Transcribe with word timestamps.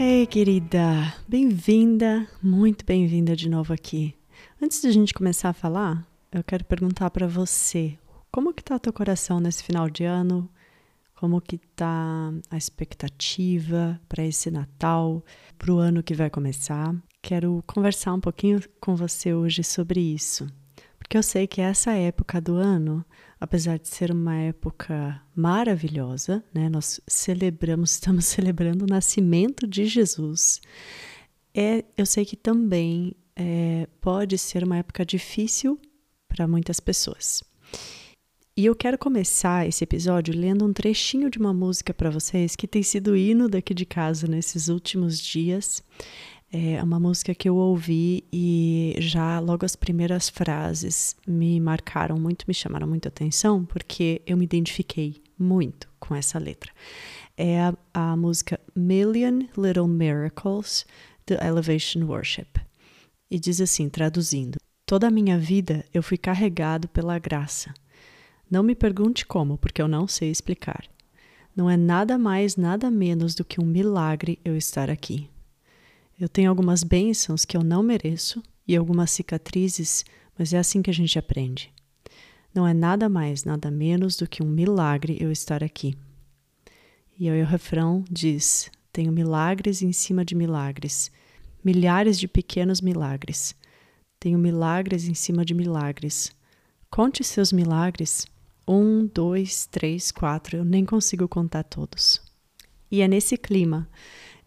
Hey, 0.00 0.28
querida! 0.28 1.12
Bem-vinda, 1.26 2.24
muito 2.40 2.86
bem-vinda 2.86 3.34
de 3.34 3.48
novo 3.48 3.72
aqui. 3.72 4.14
Antes 4.62 4.80
de 4.80 4.86
a 4.86 4.92
gente 4.92 5.12
começar 5.12 5.48
a 5.48 5.52
falar, 5.52 6.06
eu 6.30 6.44
quero 6.44 6.64
perguntar 6.64 7.10
para 7.10 7.26
você, 7.26 7.98
como 8.30 8.54
que 8.54 8.62
tá 8.62 8.78
teu 8.78 8.92
coração 8.92 9.40
nesse 9.40 9.64
final 9.64 9.90
de 9.90 10.04
ano? 10.04 10.48
Como 11.16 11.40
que 11.40 11.58
tá 11.58 12.32
a 12.48 12.56
expectativa 12.56 14.00
para 14.08 14.24
esse 14.24 14.52
Natal, 14.52 15.20
para 15.58 15.72
o 15.72 15.78
ano 15.78 16.00
que 16.00 16.14
vai 16.14 16.30
começar? 16.30 16.94
Quero 17.20 17.60
conversar 17.66 18.14
um 18.14 18.20
pouquinho 18.20 18.60
com 18.80 18.94
você 18.94 19.34
hoje 19.34 19.64
sobre 19.64 19.98
isso, 19.98 20.46
porque 20.96 21.18
eu 21.18 21.24
sei 21.24 21.48
que 21.48 21.60
essa 21.60 21.90
época 21.90 22.40
do 22.40 22.54
ano 22.54 23.04
apesar 23.40 23.78
de 23.78 23.88
ser 23.88 24.10
uma 24.10 24.36
época 24.36 25.20
maravilhosa, 25.34 26.44
né? 26.52 26.68
Nós 26.68 27.00
celebramos, 27.06 27.92
estamos 27.98 28.26
celebrando 28.26 28.84
o 28.84 28.88
nascimento 28.88 29.66
de 29.66 29.86
Jesus. 29.86 30.60
É, 31.54 31.84
eu 31.96 32.06
sei 32.06 32.24
que 32.24 32.36
também 32.36 33.14
é, 33.34 33.86
pode 34.00 34.36
ser 34.38 34.64
uma 34.64 34.78
época 34.78 35.04
difícil 35.04 35.80
para 36.28 36.46
muitas 36.46 36.80
pessoas. 36.80 37.42
E 38.56 38.66
eu 38.66 38.74
quero 38.74 38.98
começar 38.98 39.68
esse 39.68 39.84
episódio 39.84 40.34
lendo 40.36 40.64
um 40.64 40.72
trechinho 40.72 41.30
de 41.30 41.38
uma 41.38 41.54
música 41.54 41.94
para 41.94 42.10
vocês 42.10 42.56
que 42.56 42.66
tem 42.66 42.82
sido 42.82 43.16
hino 43.16 43.48
daqui 43.48 43.72
de 43.72 43.86
casa 43.86 44.26
nesses 44.26 44.66
últimos 44.66 45.20
dias. 45.20 45.80
É 46.50 46.82
uma 46.82 46.98
música 46.98 47.34
que 47.34 47.46
eu 47.46 47.56
ouvi 47.56 48.24
e 48.32 48.94
já 48.98 49.38
logo 49.38 49.66
as 49.66 49.76
primeiras 49.76 50.30
frases 50.30 51.14
me 51.26 51.60
marcaram 51.60 52.18
muito, 52.18 52.46
me 52.48 52.54
chamaram 52.54 52.86
muito 52.86 53.06
atenção, 53.06 53.66
porque 53.66 54.22
eu 54.26 54.34
me 54.34 54.44
identifiquei 54.44 55.22
muito 55.38 55.86
com 56.00 56.14
essa 56.14 56.38
letra. 56.38 56.72
É 57.36 57.60
a, 57.60 57.74
a 57.92 58.16
música 58.16 58.58
Million 58.74 59.42
Little 59.58 59.86
Miracles 59.86 60.86
do 61.26 61.34
Elevation 61.34 62.04
Worship. 62.06 62.48
E 63.30 63.38
diz 63.38 63.60
assim, 63.60 63.90
traduzindo: 63.90 64.56
Toda 64.86 65.08
a 65.08 65.10
minha 65.10 65.38
vida 65.38 65.84
eu 65.92 66.02
fui 66.02 66.16
carregado 66.16 66.88
pela 66.88 67.18
graça. 67.18 67.74
Não 68.50 68.62
me 68.62 68.74
pergunte 68.74 69.26
como, 69.26 69.58
porque 69.58 69.82
eu 69.82 69.86
não 69.86 70.08
sei 70.08 70.30
explicar. 70.30 70.88
Não 71.54 71.68
é 71.68 71.76
nada 71.76 72.16
mais, 72.16 72.56
nada 72.56 72.90
menos 72.90 73.34
do 73.34 73.44
que 73.44 73.60
um 73.60 73.66
milagre 73.66 74.38
eu 74.42 74.56
estar 74.56 74.88
aqui. 74.88 75.28
Eu 76.20 76.28
tenho 76.28 76.50
algumas 76.50 76.82
bênçãos 76.82 77.44
que 77.44 77.56
eu 77.56 77.62
não 77.62 77.80
mereço 77.80 78.42
e 78.66 78.76
algumas 78.76 79.12
cicatrizes, 79.12 80.04
mas 80.36 80.52
é 80.52 80.58
assim 80.58 80.82
que 80.82 80.90
a 80.90 80.94
gente 80.94 81.16
aprende. 81.16 81.72
Não 82.52 82.66
é 82.66 82.74
nada 82.74 83.08
mais, 83.08 83.44
nada 83.44 83.70
menos 83.70 84.16
do 84.16 84.26
que 84.26 84.42
um 84.42 84.48
milagre 84.48 85.16
eu 85.20 85.30
estar 85.30 85.62
aqui. 85.62 85.96
E 87.16 87.30
aí 87.30 87.40
o 87.40 87.46
refrão 87.46 88.04
diz: 88.10 88.68
Tenho 88.92 89.12
milagres 89.12 89.80
em 89.80 89.92
cima 89.92 90.24
de 90.24 90.34
milagres, 90.34 91.08
milhares 91.64 92.18
de 92.18 92.26
pequenos 92.26 92.80
milagres. 92.80 93.54
Tenho 94.18 94.40
milagres 94.40 95.06
em 95.06 95.14
cima 95.14 95.44
de 95.44 95.54
milagres. 95.54 96.32
Conte 96.90 97.22
seus 97.22 97.52
milagres. 97.52 98.26
Um, 98.66 99.06
dois, 99.06 99.66
três, 99.66 100.10
quatro. 100.10 100.56
Eu 100.56 100.64
nem 100.64 100.84
consigo 100.84 101.28
contar 101.28 101.62
todos. 101.62 102.20
E 102.90 103.02
é 103.02 103.06
nesse 103.06 103.36
clima 103.36 103.88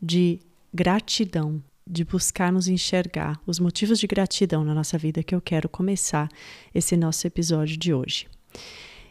de 0.01 0.41
gratidão, 0.73 1.61
de 1.85 2.03
buscarmos 2.03 2.67
enxergar 2.67 3.39
os 3.45 3.59
motivos 3.59 3.99
de 3.99 4.07
gratidão 4.07 4.63
na 4.63 4.73
nossa 4.73 4.97
vida 4.97 5.23
que 5.23 5.35
eu 5.35 5.41
quero 5.41 5.67
começar 5.67 6.29
esse 6.73 6.95
nosso 6.95 7.25
episódio 7.27 7.77
de 7.77 7.93
hoje. 7.93 8.27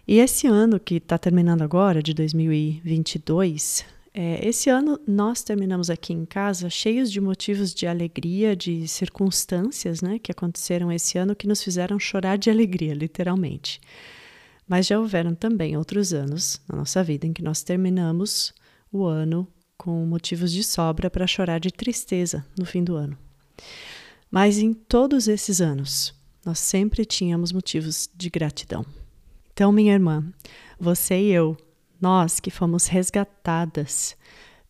E 0.07 0.19
esse 0.19 0.47
ano 0.47 0.81
que 0.81 0.97
está 0.97 1.19
terminando 1.19 1.63
agora, 1.63 2.03
de 2.03 2.15
2022, 2.15 3.85
é, 4.13 4.47
esse 4.47 4.69
ano 4.69 4.99
nós 5.07 5.43
terminamos 5.43 5.89
aqui 5.89 6.13
em 6.13 6.25
casa 6.25 6.69
cheios 6.69 7.13
de 7.13 7.21
motivos 7.21 7.73
de 7.73 7.87
alegria, 7.87 8.57
de 8.57 8.89
circunstâncias 8.89 10.03
né, 10.03 10.19
que 10.19 10.33
aconteceram 10.33 10.91
esse 10.91 11.17
ano 11.17 11.37
que 11.37 11.47
nos 11.47 11.63
fizeram 11.63 11.99
chorar 11.99 12.37
de 12.37 12.51
alegria, 12.51 12.93
literalmente. 12.93 13.81
Mas 14.67 14.87
já 14.87 14.99
houveram 14.99 15.35
também 15.35 15.77
outros 15.77 16.13
anos 16.13 16.61
na 16.69 16.79
nossa 16.79 17.05
vida 17.05 17.27
em 17.27 17.33
que 17.33 17.43
nós 17.43 17.63
terminamos 17.63 18.53
o 18.93 19.05
ano 19.05 19.47
com 19.81 20.05
motivos 20.05 20.53
de 20.53 20.63
sobra 20.63 21.09
para 21.09 21.27
chorar 21.27 21.59
de 21.59 21.71
tristeza 21.71 22.45
no 22.59 22.67
fim 22.67 22.85
do 22.85 22.97
ano. 22.97 23.17
Mas 24.31 24.59
em 24.59 24.75
todos 24.75 25.27
esses 25.27 25.59
anos, 25.59 26.15
nós 26.45 26.59
sempre 26.59 27.03
tínhamos 27.07 27.51
motivos 27.51 28.07
de 28.15 28.29
gratidão. 28.29 28.85
Então, 29.51 29.73
minha 29.73 29.95
irmã, 29.95 30.23
você 30.79 31.19
e 31.19 31.33
eu, 31.33 31.57
nós 31.99 32.41
que 32.41 32.51
fomos 32.51 32.89
resgatadas 32.89 34.15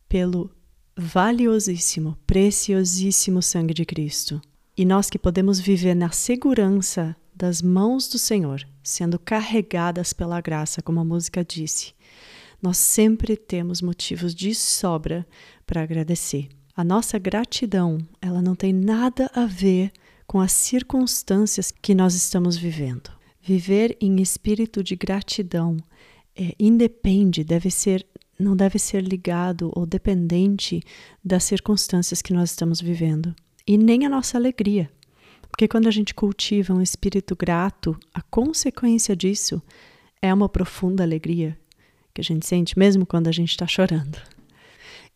pelo 0.09 0.49
valiosíssimo, 0.97 2.17
preciosíssimo 2.25 3.43
sangue 3.43 3.75
de 3.75 3.85
Cristo, 3.85 4.41
e 4.77 4.85
nós 4.85 5.11
que 5.11 5.19
podemos 5.19 5.59
viver 5.59 5.97
na 5.97 6.13
segurança 6.13 7.17
das 7.35 7.61
mãos 7.61 8.07
do 8.07 8.17
Senhor, 8.17 8.65
sendo 8.81 9.19
carregadas 9.19 10.13
pela 10.13 10.41
graça, 10.41 10.81
como 10.81 11.01
a 11.01 11.05
música 11.05 11.45
disse, 11.45 11.95
nós 12.63 12.77
sempre 12.77 13.37
temos 13.37 13.81
motivos 13.81 14.35
de 14.35 14.55
sobra 14.55 15.27
para 15.67 15.83
agradecer. 15.83 16.49
A 16.77 16.85
nossa 16.85 17.19
gratidão, 17.19 17.99
ela 18.21 18.43
não 18.43 18.55
tem 18.55 18.73
nada 18.73 19.31
a 19.35 19.47
ver 19.47 19.93
com 20.27 20.41
as 20.41 20.53
circunstâncias 20.53 21.71
que 21.71 21.95
nós 21.95 22.15
estamos 22.15 22.57
vivendo. 22.57 23.11
Viver 23.43 23.97
em 24.01 24.21
espírito 24.21 24.83
de 24.83 24.95
gratidão 24.95 25.77
é, 26.37 26.55
independe, 26.59 27.43
deve 27.43 27.71
ser, 27.71 28.07
não 28.39 28.55
deve 28.55 28.79
ser 28.79 29.03
ligado 29.03 29.73
ou 29.75 29.85
dependente 29.85 30.83
das 31.25 31.45
circunstâncias 31.45 32.23
que 32.23 32.33
nós 32.33 32.51
estamos 32.51 32.81
vivendo 32.81 33.35
e 33.67 33.77
nem 33.77 34.07
a 34.07 34.09
nossa 34.09 34.39
alegria. 34.39 34.91
Porque 35.51 35.67
quando 35.67 35.89
a 35.89 35.91
gente 35.91 36.15
cultiva 36.15 36.73
um 36.73 36.81
espírito 36.81 37.35
grato, 37.35 37.99
a 38.15 38.23
consequência 38.23 39.17
disso 39.17 39.61
é 40.23 40.33
uma 40.33 40.49
profunda 40.49 41.03
alegria 41.03 41.60
que 42.15 42.21
a 42.21 42.25
gente 42.25 42.47
sente 42.47 42.79
mesmo 42.79 43.07
quando 43.07 43.29
a 43.29 43.33
gente 43.33 43.51
está 43.51 43.67
chorando. 43.67 44.19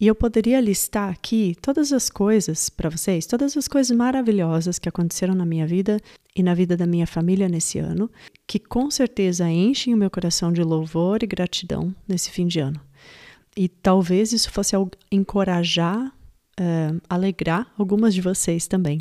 E 0.00 0.06
eu 0.08 0.14
poderia 0.14 0.60
listar 0.60 1.10
aqui 1.10 1.56
todas 1.62 1.92
as 1.92 2.10
coisas 2.10 2.68
para 2.68 2.90
vocês, 2.90 3.26
todas 3.26 3.56
as 3.56 3.68
coisas 3.68 3.96
maravilhosas 3.96 4.78
que 4.78 4.88
aconteceram 4.88 5.34
na 5.34 5.46
minha 5.46 5.66
vida 5.66 6.00
e 6.34 6.42
na 6.42 6.52
vida 6.52 6.76
da 6.76 6.86
minha 6.86 7.06
família 7.06 7.48
nesse 7.48 7.78
ano, 7.78 8.10
que 8.46 8.58
com 8.58 8.90
certeza 8.90 9.48
enchem 9.48 9.94
o 9.94 9.96
meu 9.96 10.10
coração 10.10 10.52
de 10.52 10.62
louvor 10.62 11.22
e 11.22 11.26
gratidão 11.26 11.94
nesse 12.08 12.30
fim 12.30 12.46
de 12.46 12.58
ano. 12.58 12.80
E 13.56 13.68
talvez 13.68 14.32
isso 14.32 14.50
fosse 14.50 14.74
encorajar, 15.12 16.08
uh, 16.08 17.00
alegrar 17.08 17.72
algumas 17.78 18.12
de 18.12 18.20
vocês 18.20 18.66
também. 18.66 19.00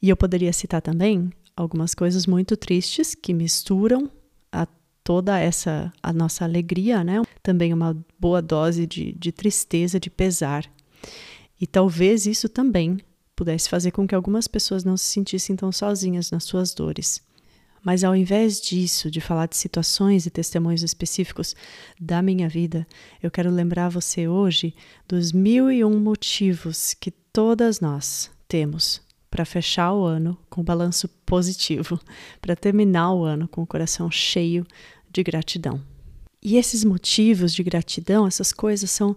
E 0.00 0.08
eu 0.08 0.16
poderia 0.16 0.52
citar 0.52 0.80
também 0.80 1.30
algumas 1.56 1.92
coisas 1.92 2.24
muito 2.24 2.56
tristes 2.56 3.16
que 3.16 3.34
misturam 3.34 4.08
a 4.52 4.66
toda 5.04 5.38
essa 5.38 5.92
a 6.02 6.12
nossa 6.12 6.44
alegria, 6.44 7.04
né? 7.04 7.20
Também 7.42 7.72
uma 7.72 7.96
boa 8.18 8.40
dose 8.40 8.86
de, 8.86 9.12
de 9.12 9.30
tristeza, 9.30 10.00
de 10.00 10.08
pesar. 10.08 10.64
E 11.60 11.66
talvez 11.66 12.26
isso 12.26 12.48
também 12.48 12.98
pudesse 13.36 13.68
fazer 13.68 13.90
com 13.90 14.06
que 14.06 14.14
algumas 14.14 14.48
pessoas 14.48 14.82
não 14.82 14.96
se 14.96 15.04
sentissem 15.04 15.54
tão 15.54 15.70
sozinhas 15.70 16.30
nas 16.30 16.44
suas 16.44 16.72
dores. 16.72 17.22
Mas 17.84 18.02
ao 18.02 18.16
invés 18.16 18.62
disso, 18.62 19.10
de 19.10 19.20
falar 19.20 19.46
de 19.46 19.58
situações 19.58 20.24
e 20.24 20.30
testemunhos 20.30 20.82
específicos 20.82 21.54
da 22.00 22.22
minha 22.22 22.48
vida, 22.48 22.86
eu 23.22 23.30
quero 23.30 23.50
lembrar 23.50 23.90
você 23.90 24.26
hoje 24.26 24.74
dos 25.06 25.32
mil 25.32 25.70
e 25.70 25.84
um 25.84 26.00
motivos 26.00 26.94
que 26.94 27.10
todas 27.10 27.80
nós 27.80 28.30
temos 28.48 29.03
para 29.34 29.44
fechar 29.44 29.92
o 29.92 30.04
ano 30.04 30.38
com 30.48 30.62
balanço 30.62 31.08
positivo, 31.26 31.98
para 32.40 32.54
terminar 32.54 33.12
o 33.12 33.24
ano 33.24 33.48
com 33.48 33.62
o 33.62 33.66
coração 33.66 34.08
cheio 34.08 34.64
de 35.10 35.24
gratidão. 35.24 35.82
E 36.40 36.56
esses 36.56 36.84
motivos 36.84 37.52
de 37.52 37.64
gratidão, 37.64 38.28
essas 38.28 38.52
coisas 38.52 38.92
são 38.92 39.16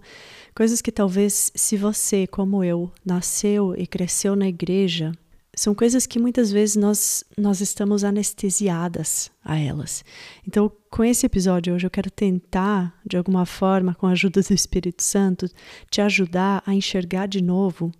coisas 0.56 0.82
que 0.82 0.90
talvez, 0.90 1.52
se 1.54 1.76
você, 1.76 2.26
como 2.26 2.64
eu, 2.64 2.90
nasceu 3.04 3.76
e 3.78 3.86
cresceu 3.86 4.34
na 4.34 4.48
igreja, 4.48 5.12
são 5.54 5.72
coisas 5.72 6.04
que 6.04 6.18
muitas 6.18 6.50
vezes 6.50 6.74
nós, 6.74 7.22
nós 7.36 7.60
estamos 7.60 8.02
anestesiadas 8.02 9.30
a 9.44 9.56
elas. 9.56 10.04
Então, 10.44 10.68
com 10.90 11.04
esse 11.04 11.26
episódio 11.26 11.74
hoje, 11.74 11.86
eu 11.86 11.90
quero 11.90 12.10
tentar, 12.10 12.92
de 13.06 13.16
alguma 13.16 13.46
forma, 13.46 13.94
com 13.94 14.08
a 14.08 14.12
ajuda 14.12 14.42
do 14.42 14.52
Espírito 14.52 15.02
Santo, 15.02 15.48
te 15.88 16.00
ajudar 16.00 16.60
a 16.66 16.74
enxergar 16.74 17.26
de 17.26 17.40
novo, 17.40 17.92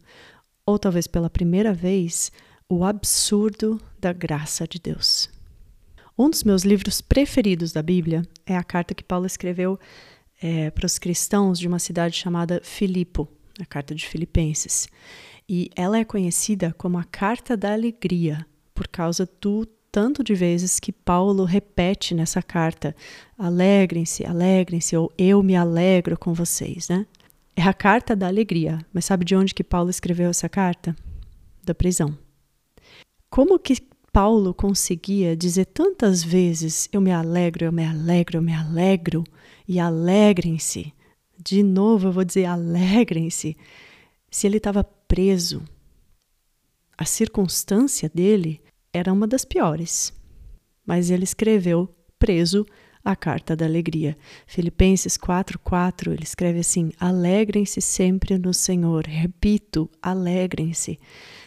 ou 0.69 0.79
talvez 0.79 1.07
pela 1.07 1.31
primeira 1.31 1.73
vez, 1.73 2.31
o 2.69 2.85
absurdo 2.85 3.81
da 4.01 4.13
graça 4.13 4.67
de 4.67 4.79
Deus. 4.79 5.31
Um 6.19 6.29
dos 6.29 6.45
meus 6.45 6.63
livros 6.65 7.01
preferidos 7.01 7.73
da 7.73 7.83
Bíblia 7.83 8.23
é 8.45 8.57
a 8.57 8.65
carta 8.65 8.95
que 8.95 9.05
Paulo 9.05 9.27
escreveu 9.27 9.79
é, 10.43 10.71
para 10.71 10.87
os 10.87 10.99
cristãos 10.99 11.59
de 11.59 11.67
uma 11.67 11.79
cidade 11.79 12.17
chamada 12.17 12.61
Filipo, 12.63 13.29
a 13.61 13.65
carta 13.65 13.95
de 13.95 14.07
Filipenses 14.07 14.89
e 15.49 15.71
ela 15.75 15.99
é 15.99 16.05
conhecida 16.05 16.75
como 16.77 16.99
a 16.99 17.05
Carta 17.05 17.57
da 17.57 17.73
Alegria, 17.73 18.47
por 18.75 18.87
causa 18.87 19.29
do 19.41 19.65
tanto 19.91 20.23
de 20.23 20.35
vezes 20.35 20.79
que 20.79 20.93
Paulo 20.93 21.45
repete 21.45 22.15
nessa 22.15 22.43
carta: 22.43 22.95
alegrem-se, 23.39 24.27
alegrem-se, 24.27 24.95
ou 24.95 25.11
eu 25.17 25.43
me 25.43 25.57
alegro 25.57 26.19
com 26.19 26.35
vocês, 26.35 26.89
né? 26.89 27.07
É 27.59 27.63
a 27.63 27.75
carta 27.75 28.15
da 28.15 28.29
alegria. 28.29 28.79
Mas 28.93 29.05
sabe 29.05 29.25
de 29.25 29.35
onde 29.35 29.53
que 29.53 29.65
Paulo 29.65 29.91
escreveu 29.91 30.31
essa 30.31 30.49
carta? 30.49 30.95
Da 31.65 31.75
prisão. 31.75 32.17
Como 33.29 33.59
que 33.59 33.83
Paulo 34.13 34.55
conseguia 34.55 35.37
dizer 35.37 35.65
tantas 35.65 36.23
vezes: 36.23 36.89
eu 36.93 37.01
me 37.01 37.11
alegro, 37.11 37.65
eu 37.65 37.73
me 37.73 37.85
alegro, 37.85 38.39
eu 38.39 38.43
me 38.43 38.55
alegro, 38.55 39.25
e 39.67 39.81
alegrem-se? 39.81 40.95
De 41.37 41.65
novo 41.65 42.07
eu 42.07 42.13
vou 42.13 42.23
dizer: 42.23 42.45
alegrem-se. 42.45 43.57
Se 44.31 44.47
ele 44.47 44.59
estava 44.59 44.85
preso. 44.85 45.65
A 46.97 47.05
circunstância 47.05 48.09
dele 48.09 48.63
era 48.93 49.13
uma 49.13 49.27
das 49.27 49.45
piores, 49.45 50.13
mas 50.87 51.11
ele 51.11 51.25
escreveu 51.25 51.93
preso 52.21 52.65
a 53.09 53.17
carta 53.17 53.57
da 53.57 53.65
alegria. 53.65 54.17
Filipenses 54.47 55.17
4:4, 55.17 56.13
ele 56.13 56.25
escreve 56.25 56.59
assim: 56.59 56.93
Alegrem-se 57.01 57.81
sempre 57.81 58.37
no 58.37 58.53
Senhor. 58.53 59.07
Repito, 59.07 59.89
alegrem-se. 60.03 60.99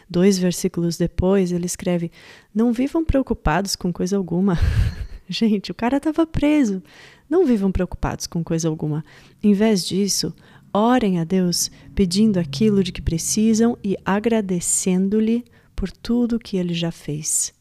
Dois 0.09 0.39
versículos 0.39 0.97
depois, 0.97 1.51
ele 1.51 1.67
escreve: 1.67 2.11
Não 2.53 2.73
vivam 2.73 3.05
preocupados 3.05 3.75
com 3.75 3.93
coisa 3.93 4.17
alguma. 4.17 4.57
Gente, 5.29 5.71
o 5.71 5.75
cara 5.75 5.97
estava 5.97 6.25
preso. 6.25 6.81
Não 7.29 7.45
vivam 7.45 7.71
preocupados 7.71 8.25
com 8.25 8.43
coisa 8.43 8.67
alguma. 8.67 9.05
Em 9.41 9.53
vez 9.53 9.85
disso, 9.85 10.33
Orem 10.73 11.19
a 11.19 11.23
Deus 11.23 11.69
pedindo 11.93 12.39
aquilo 12.39 12.83
de 12.83 12.91
que 12.91 13.01
precisam 13.01 13.77
e 13.83 13.97
agradecendo-lhe 14.03 15.43
por 15.75 15.91
tudo 15.91 16.39
que 16.39 16.57
ele 16.57 16.73
já 16.73 16.91
fez. 16.91 17.53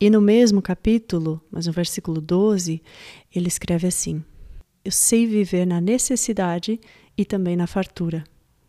E 0.00 0.08
no 0.08 0.20
mesmo 0.20 0.62
capítulo, 0.62 1.42
mas 1.50 1.66
no 1.66 1.72
versículo 1.72 2.20
12, 2.20 2.80
ele 3.34 3.48
escreve 3.48 3.88
assim: 3.88 4.24
Eu 4.84 4.92
sei 4.92 5.26
viver 5.26 5.66
na 5.66 5.80
necessidade 5.80 6.80
e 7.16 7.24
também 7.24 7.56
na 7.56 7.66
fartura. 7.66 8.22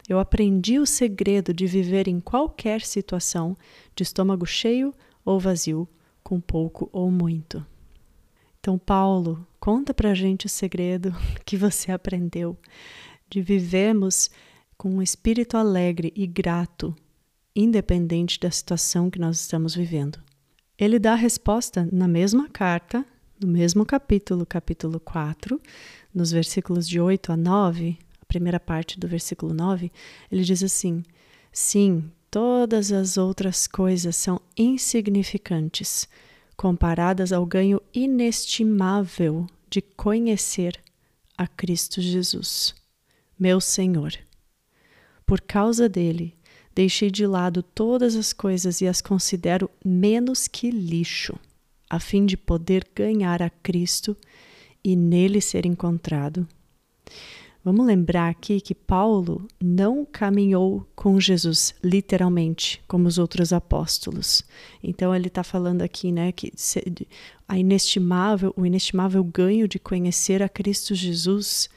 Eu 0.07 0.17
aprendi 0.17 0.79
o 0.79 0.87
segredo 0.87 1.53
de 1.53 1.67
viver 1.67 2.07
em 2.07 2.19
qualquer 2.19 2.81
situação, 2.81 3.55
de 3.95 4.01
estômago 4.01 4.43
cheio 4.43 4.91
ou 5.23 5.39
vazio, 5.39 5.87
com 6.23 6.41
pouco 6.41 6.89
ou 6.91 7.11
muito. 7.11 7.63
Então, 8.59 8.79
Paulo, 8.79 9.45
conta 9.59 9.93
pra 9.93 10.15
gente 10.15 10.47
o 10.47 10.49
segredo 10.49 11.15
que 11.45 11.55
você 11.55 11.91
aprendeu 11.91 12.57
de 13.29 13.39
vivermos 13.39 14.31
com 14.75 14.89
um 14.89 15.01
espírito 15.01 15.55
alegre 15.57 16.11
e 16.15 16.25
grato, 16.25 16.95
independente 17.55 18.39
da 18.39 18.49
situação 18.49 19.11
que 19.11 19.19
nós 19.19 19.39
estamos 19.39 19.75
vivendo. 19.75 20.19
Ele 20.79 20.97
dá 20.97 21.13
a 21.13 21.15
resposta 21.15 21.87
na 21.91 22.07
mesma 22.07 22.47
carta, 22.47 23.05
no 23.39 23.47
mesmo 23.47 23.85
capítulo, 23.85 24.45
capítulo 24.45 24.99
4, 24.99 25.59
nos 26.13 26.31
versículos 26.31 26.87
de 26.87 26.99
8 26.99 27.31
a 27.31 27.37
9, 27.37 27.97
a 28.21 28.25
primeira 28.25 28.59
parte 28.59 28.99
do 28.99 29.07
versículo 29.07 29.53
9, 29.53 29.91
ele 30.31 30.43
diz 30.43 30.63
assim: 30.63 31.03
Sim, 31.51 32.09
todas 32.31 32.91
as 32.91 33.17
outras 33.17 33.67
coisas 33.67 34.15
são 34.15 34.39
insignificantes 34.57 36.07
comparadas 36.55 37.31
ao 37.31 37.45
ganho 37.45 37.81
inestimável 37.93 39.47
de 39.69 39.81
conhecer 39.81 40.79
a 41.37 41.47
Cristo 41.47 42.01
Jesus 42.01 42.79
meu 43.39 43.61
Senhor. 43.61 44.11
Por 45.25 45.39
causa 45.39 45.87
dele, 45.87 46.35
deixei 46.79 47.11
de 47.11 47.27
lado 47.27 47.61
todas 47.61 48.15
as 48.15 48.31
coisas 48.31 48.79
e 48.79 48.87
as 48.87 49.01
considero 49.01 49.69
menos 49.83 50.47
que 50.47 50.71
lixo, 50.71 51.37
a 51.89 51.99
fim 51.99 52.25
de 52.25 52.37
poder 52.37 52.87
ganhar 52.95 53.41
a 53.41 53.49
Cristo 53.49 54.15
e 54.81 54.95
nele 54.95 55.41
ser 55.41 55.65
encontrado. 55.65 56.47
Vamos 57.65 57.85
lembrar 57.85 58.29
aqui 58.29 58.61
que 58.61 58.73
Paulo 58.73 59.45
não 59.61 60.05
caminhou 60.05 60.87
com 60.95 61.19
Jesus 61.19 61.75
literalmente, 61.83 62.81
como 62.87 63.09
os 63.09 63.17
outros 63.17 63.51
apóstolos. 63.51 64.45
Então 64.81 65.13
ele 65.13 65.27
está 65.27 65.43
falando 65.43 65.81
aqui, 65.81 66.13
né, 66.13 66.31
que 66.31 66.53
a 67.45 67.59
inestimável, 67.59 68.53
o 68.55 68.65
inestimável 68.65 69.21
ganho 69.21 69.67
de 69.67 69.79
conhecer 69.79 70.41
a 70.41 70.47
Cristo 70.47 70.95
Jesus 70.95 71.69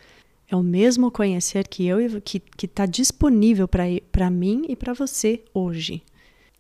é 0.52 0.56
o 0.56 0.62
mesmo 0.62 1.10
conhecer 1.10 1.66
que 1.66 1.86
eu 1.86 1.98
que 2.20 2.42
está 2.62 2.84
disponível 2.84 3.66
para 3.66 4.28
mim 4.28 4.66
e 4.68 4.76
para 4.76 4.92
você 4.92 5.42
hoje. 5.54 6.02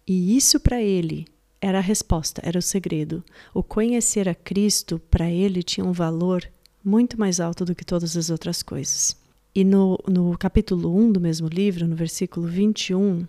E 0.08 0.34
isso 0.34 0.58
para 0.58 0.80
ele 0.82 1.26
era 1.60 1.76
a 1.76 1.82
resposta, 1.82 2.40
era 2.42 2.58
o 2.58 2.62
segredo. 2.62 3.22
O 3.52 3.62
conhecer 3.62 4.30
a 4.30 4.34
Cristo 4.34 4.98
para 5.10 5.30
ele 5.30 5.62
tinha 5.62 5.84
um 5.84 5.92
valor 5.92 6.42
muito 6.82 7.20
mais 7.20 7.38
alto 7.38 7.66
do 7.66 7.74
que 7.74 7.84
todas 7.84 8.16
as 8.16 8.30
outras 8.30 8.62
coisas. 8.62 9.14
E 9.54 9.62
no, 9.62 9.98
no 10.08 10.38
capítulo 10.38 10.96
1 10.96 11.12
do 11.12 11.20
mesmo 11.20 11.46
livro, 11.46 11.86
no 11.86 11.94
versículo 11.94 12.46
21, 12.46 13.28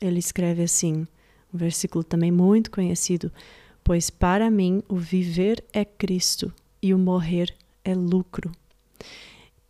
ele 0.00 0.18
escreve 0.18 0.64
assim, 0.64 1.06
um 1.54 1.56
versículo 1.56 2.02
também 2.02 2.32
muito 2.32 2.72
conhecido: 2.72 3.30
Pois 3.84 4.10
para 4.10 4.50
mim 4.50 4.82
o 4.88 4.96
viver 4.96 5.62
é 5.72 5.84
Cristo 5.84 6.52
e 6.82 6.92
o 6.92 6.98
morrer 6.98 7.54
é 7.84 7.94
lucro. 7.94 8.50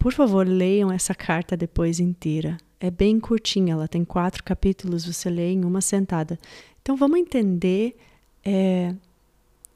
Por 0.00 0.14
favor, 0.14 0.48
leiam 0.48 0.90
essa 0.90 1.14
carta 1.14 1.54
depois 1.54 2.00
inteira. 2.00 2.56
É 2.80 2.90
bem 2.90 3.20
curtinha, 3.20 3.74
ela 3.74 3.86
tem 3.86 4.02
quatro 4.02 4.42
capítulos, 4.42 5.04
você 5.04 5.28
lê 5.28 5.52
em 5.52 5.62
uma 5.62 5.82
sentada. 5.82 6.38
Então 6.80 6.96
vamos 6.96 7.18
entender 7.18 7.94
é, 8.42 8.94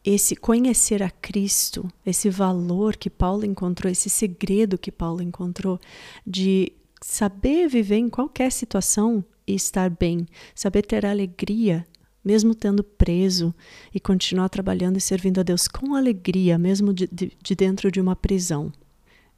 esse 0.02 0.34
conhecer 0.34 1.02
a 1.02 1.10
Cristo, 1.10 1.86
esse 2.06 2.30
valor 2.30 2.96
que 2.96 3.10
Paulo 3.10 3.44
encontrou, 3.44 3.92
esse 3.92 4.08
segredo 4.08 4.78
que 4.78 4.90
Paulo 4.90 5.20
encontrou 5.20 5.78
de 6.26 6.72
saber 7.02 7.68
viver 7.68 7.98
em 7.98 8.08
qualquer 8.08 8.50
situação 8.50 9.22
e 9.46 9.54
estar 9.54 9.90
bem, 9.90 10.26
saber 10.54 10.86
ter 10.86 11.04
alegria 11.04 11.86
mesmo 12.24 12.54
tendo 12.54 12.82
preso, 12.82 13.54
e 13.92 14.00
continuar 14.00 14.48
trabalhando 14.48 14.96
e 14.96 15.00
servindo 15.00 15.40
a 15.40 15.42
Deus 15.42 15.68
com 15.68 15.94
alegria, 15.94 16.56
mesmo 16.56 16.94
de, 16.94 17.06
de, 17.06 17.30
de 17.38 17.54
dentro 17.54 17.92
de 17.92 18.00
uma 18.00 18.16
prisão. 18.16 18.72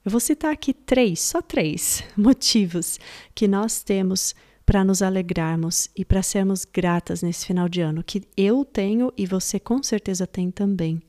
Eu 0.07 0.11
vou 0.13 0.21
citar 0.21 0.53
aqui 0.53 0.73
três, 0.73 1.19
só 1.19 1.43
três 1.43 2.05
motivos 2.17 3.01
que 3.35 3.49
nós 3.49 3.83
temos 3.83 4.37
para 4.65 4.85
nos 4.85 5.03
alegrarmos 5.03 5.91
e 5.97 6.05
para 6.05 6.23
sermos 6.23 6.65
gratas 6.65 7.23
nesse 7.23 7.45
final 7.45 7.69
de 7.69 7.81
ano, 7.81 8.05
que 8.05 8.23
eu 8.37 8.65
tenho 8.65 9.13
e 9.17 9.27
você 9.27 9.59
com 9.59 9.83
certeza 9.83 10.25
tem 10.25 10.49
também. 10.49 11.03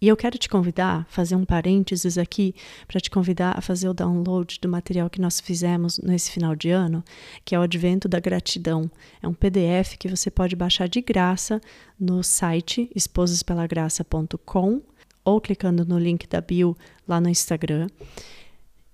E 0.00 0.08
eu 0.08 0.16
quero 0.16 0.38
te 0.38 0.48
convidar, 0.48 1.06
fazer 1.10 1.36
um 1.36 1.44
parênteses 1.44 2.16
aqui, 2.16 2.54
para 2.86 2.98
te 2.98 3.10
convidar 3.10 3.58
a 3.58 3.60
fazer 3.60 3.86
o 3.86 3.92
download 3.92 4.58
do 4.62 4.68
material 4.68 5.10
que 5.10 5.20
nós 5.20 5.40
fizemos 5.40 5.98
nesse 5.98 6.30
final 6.30 6.56
de 6.56 6.70
ano, 6.70 7.04
que 7.44 7.54
é 7.54 7.58
o 7.58 7.62
Advento 7.62 8.08
da 8.08 8.18
Gratidão. 8.18 8.90
É 9.22 9.28
um 9.28 9.34
PDF 9.34 9.98
que 9.98 10.08
você 10.08 10.30
pode 10.30 10.56
baixar 10.56 10.88
de 10.88 11.02
graça 11.02 11.60
no 12.00 12.22
site 12.22 12.90
esposaspelagraça.com 12.94 14.80
ou 15.22 15.38
clicando 15.38 15.84
no 15.84 15.98
link 15.98 16.26
da 16.26 16.40
bio 16.40 16.74
lá 17.06 17.20
no 17.20 17.28
Instagram. 17.28 17.88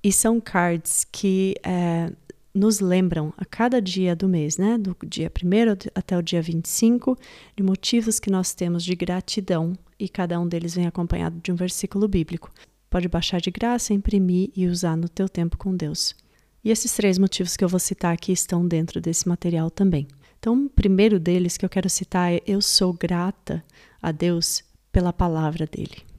E 0.05 0.13
são 0.13 0.39
cards 0.39 1.07
que 1.11 1.55
é, 1.63 2.13
nos 2.55 2.79
lembram 2.79 3.33
a 3.39 3.45
cada 3.47 3.81
dia 3.81 4.15
do 4.15 4.29
mês, 4.29 4.59
né? 4.59 4.77
Do 4.77 4.95
dia 5.07 5.33
1 5.33 5.91
até 5.95 6.15
o 6.15 6.21
dia 6.21 6.43
25, 6.43 7.17
de 7.57 7.63
motivos 7.63 8.21
que 8.21 8.31
nós 8.31 8.53
temos 8.53 8.85
de 8.85 8.95
gratidão 8.95 9.73
e 9.99 10.07
cada 10.07 10.39
um 10.39 10.47
deles 10.47 10.75
vem 10.75 10.87
acompanhado 10.87 11.41
de 11.43 11.51
um 11.51 11.55
versículo 11.55 12.07
bíblico. 12.07 12.53
Pode 12.91 13.09
baixar 13.09 13.41
de 13.41 13.51
graça, 13.51 13.95
imprimir 13.95 14.51
e 14.55 14.67
usar 14.67 14.95
no 14.95 15.09
teu 15.09 15.27
tempo 15.27 15.57
com 15.57 15.75
Deus. 15.75 16.15
E 16.63 16.71
esses 16.71 16.95
três 16.95 17.19
motivos 17.19 17.57
que 17.57 17.65
eu 17.65 17.69
vou 17.69 17.81
citar 17.81 18.13
aqui 18.13 18.31
estão 18.31 18.69
dentro 18.69 19.01
desse 19.01 19.27
material 19.27 19.71
também. 19.71 20.07
Então, 20.39 20.67
o 20.67 20.69
primeiro 20.69 21.19
deles 21.19 21.57
que 21.57 21.65
eu 21.65 21.71
quero 21.71 21.89
citar 21.89 22.31
é: 22.31 22.43
eu 22.47 22.61
sou 22.61 22.93
grata 22.93 23.65
a 24.03 24.13
Deus 24.13 24.63
pela 24.93 25.15
palavra 25.15 25.67
dele. 25.67 26.14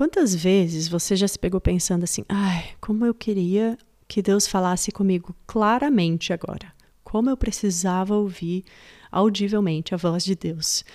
Quantas 0.00 0.34
vezes 0.34 0.88
você 0.88 1.14
já 1.14 1.28
se 1.28 1.38
pegou 1.38 1.60
pensando 1.60 2.04
assim: 2.04 2.24
ai, 2.26 2.70
como 2.80 3.04
eu 3.04 3.12
queria 3.12 3.76
que 4.08 4.22
Deus 4.22 4.46
falasse 4.46 4.90
comigo 4.90 5.36
claramente 5.46 6.32
agora? 6.32 6.72
Como 7.04 7.28
eu 7.28 7.36
precisava 7.36 8.16
ouvir 8.16 8.64
audivelmente 9.12 9.94
a 9.94 9.98
voz 9.98 10.24
de 10.24 10.34
Deus. 10.34 10.86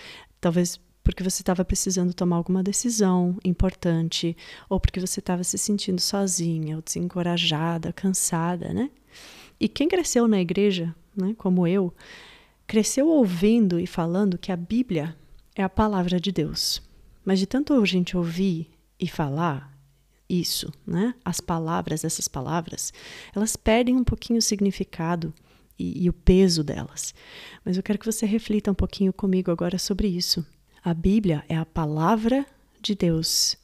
Talvez 0.41 0.79
porque 1.03 1.21
você 1.21 1.43
estava 1.43 1.63
precisando 1.63 2.15
tomar 2.15 2.37
alguma 2.37 2.63
decisão 2.63 3.37
importante, 3.45 4.35
ou 4.67 4.79
porque 4.79 4.99
você 4.99 5.19
estava 5.19 5.43
se 5.43 5.59
sentindo 5.59 6.01
sozinha, 6.01 6.75
ou 6.75 6.81
desencorajada, 6.81 7.93
cansada, 7.93 8.73
né? 8.73 8.89
E 9.59 9.67
quem 9.67 9.87
cresceu 9.87 10.27
na 10.27 10.41
igreja, 10.41 10.95
né, 11.15 11.35
como 11.37 11.67
eu, 11.67 11.93
cresceu 12.65 13.07
ouvindo 13.07 13.79
e 13.79 13.85
falando 13.85 14.35
que 14.35 14.51
a 14.51 14.57
Bíblia 14.57 15.15
é 15.55 15.61
a 15.61 15.69
palavra 15.69 16.19
de 16.19 16.31
Deus. 16.31 16.81
Mas 17.23 17.37
de 17.37 17.45
tanto 17.45 17.71
a 17.71 17.85
gente 17.85 18.17
ouvir 18.17 18.74
e 18.99 19.07
falar 19.07 19.73
isso, 20.29 20.71
né? 20.85 21.13
As 21.23 21.39
palavras, 21.39 22.03
essas 22.03 22.27
palavras, 22.27 22.91
elas 23.35 23.55
perdem 23.55 23.95
um 23.95 24.03
pouquinho 24.03 24.39
o 24.39 24.41
significado 24.41 25.33
e, 25.77 26.03
e 26.03 26.09
o 26.09 26.13
peso 26.13 26.63
delas. 26.63 27.13
Mas 27.63 27.77
eu 27.77 27.83
quero 27.83 27.99
que 27.99 28.05
você 28.05 28.25
reflita 28.25 28.71
um 28.71 28.75
pouquinho 28.75 29.13
comigo 29.13 29.51
agora 29.51 29.77
sobre 29.77 30.07
isso. 30.07 30.45
A 30.83 30.93
Bíblia 30.93 31.43
é 31.47 31.55
a 31.55 31.65
palavra 31.65 32.45
de 32.81 32.95
Deus. 32.95 33.57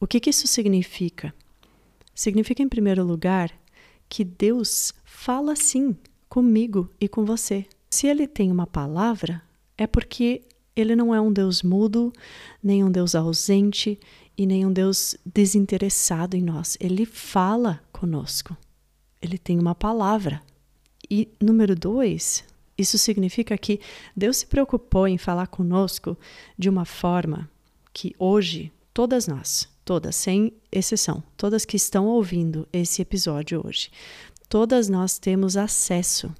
O 0.00 0.06
que, 0.06 0.20
que 0.20 0.30
isso 0.30 0.46
significa? 0.46 1.34
Significa, 2.14 2.62
em 2.62 2.68
primeiro 2.68 3.04
lugar, 3.04 3.52
que 4.08 4.24
Deus 4.24 4.92
fala 5.04 5.54
sim 5.54 5.96
comigo 6.28 6.90
e 7.00 7.08
com 7.08 7.24
você. 7.24 7.66
Se 7.90 8.06
ele 8.06 8.26
tem 8.26 8.50
uma 8.50 8.66
palavra, 8.66 9.42
é 9.76 9.86
porque 9.86 10.42
ele 10.76 10.94
não 10.94 11.14
é 11.14 11.20
um 11.20 11.32
Deus 11.32 11.62
mudo, 11.62 12.12
nem 12.62 12.84
um 12.84 12.90
Deus 12.90 13.14
ausente 13.14 13.98
e 14.38 14.46
nem 14.46 14.64
um 14.64 14.72
Deus 14.72 15.16
desinteressado 15.26 16.36
em 16.36 16.40
nós. 16.40 16.76
Ele 16.78 17.04
fala 17.04 17.82
conosco. 17.90 18.56
Ele 19.20 19.36
tem 19.36 19.58
uma 19.58 19.74
palavra. 19.74 20.40
E 21.10 21.28
número 21.40 21.74
dois, 21.74 22.44
isso 22.76 22.96
significa 22.96 23.58
que 23.58 23.80
Deus 24.16 24.36
se 24.36 24.46
preocupou 24.46 25.08
em 25.08 25.18
falar 25.18 25.48
conosco 25.48 26.16
de 26.56 26.68
uma 26.68 26.84
forma 26.84 27.50
que 27.92 28.14
hoje 28.16 28.70
todas 28.94 29.26
nós, 29.26 29.68
todas, 29.84 30.14
sem 30.14 30.52
exceção, 30.70 31.20
todas 31.36 31.64
que 31.64 31.76
estão 31.76 32.06
ouvindo 32.06 32.68
esse 32.72 33.02
episódio 33.02 33.60
hoje, 33.66 33.90
todas 34.48 34.88
nós 34.88 35.18
temos 35.18 35.56
acesso 35.56 36.32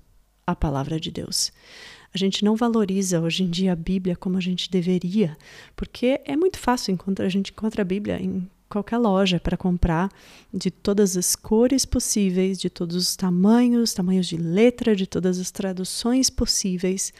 à 0.46 0.54
palavra 0.54 1.00
de 1.00 1.10
Deus. 1.10 1.50
A 2.12 2.18
gente 2.18 2.44
não 2.44 2.56
valoriza 2.56 3.20
hoje 3.20 3.42
em 3.42 3.50
dia 3.50 3.72
a 3.72 3.76
Bíblia 3.76 4.16
como 4.16 4.36
a 4.36 4.40
gente 4.40 4.70
deveria, 4.70 5.36
porque 5.76 6.20
é 6.24 6.36
muito 6.36 6.58
fácil 6.58 6.92
encontrar, 6.92 7.26
a 7.26 7.30
gente 7.30 7.50
encontra 7.50 7.82
a 7.82 7.84
Bíblia 7.84 8.20
em 8.20 8.48
qualquer 8.68 8.98
loja 8.98 9.40
para 9.40 9.56
comprar 9.56 10.10
de 10.52 10.70
todas 10.70 11.16
as 11.16 11.34
cores 11.34 11.84
possíveis, 11.84 12.58
de 12.58 12.68
todos 12.68 12.96
os 12.96 13.16
tamanhos, 13.16 13.94
tamanhos 13.94 14.26
de 14.26 14.36
letra, 14.36 14.94
de 14.94 15.06
todas 15.06 15.38
as 15.38 15.50
traduções 15.50 16.28
possíveis. 16.30 17.12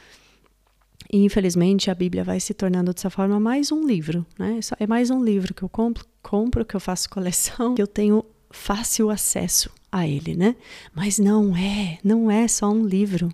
E 1.10 1.24
infelizmente 1.24 1.90
a 1.90 1.94
Bíblia 1.94 2.22
vai 2.22 2.38
se 2.38 2.52
tornando 2.52 2.92
dessa 2.92 3.08
forma 3.08 3.40
mais 3.40 3.72
um 3.72 3.86
livro, 3.86 4.26
né? 4.38 4.60
É 4.78 4.86
mais 4.86 5.10
um 5.10 5.24
livro 5.24 5.54
que 5.54 5.62
eu 5.62 5.68
compro, 5.68 6.04
compro 6.22 6.64
que 6.64 6.76
eu 6.76 6.80
faço 6.80 7.08
coleção, 7.10 7.74
que 7.74 7.82
eu 7.82 7.86
tenho 7.86 8.24
fácil 8.50 9.10
acesso 9.10 9.70
a 9.90 10.06
ele, 10.06 10.36
né? 10.36 10.54
Mas 10.94 11.18
não 11.18 11.56
é, 11.56 11.98
não 12.04 12.30
é 12.30 12.46
só 12.46 12.70
um 12.70 12.84
livro. 12.84 13.30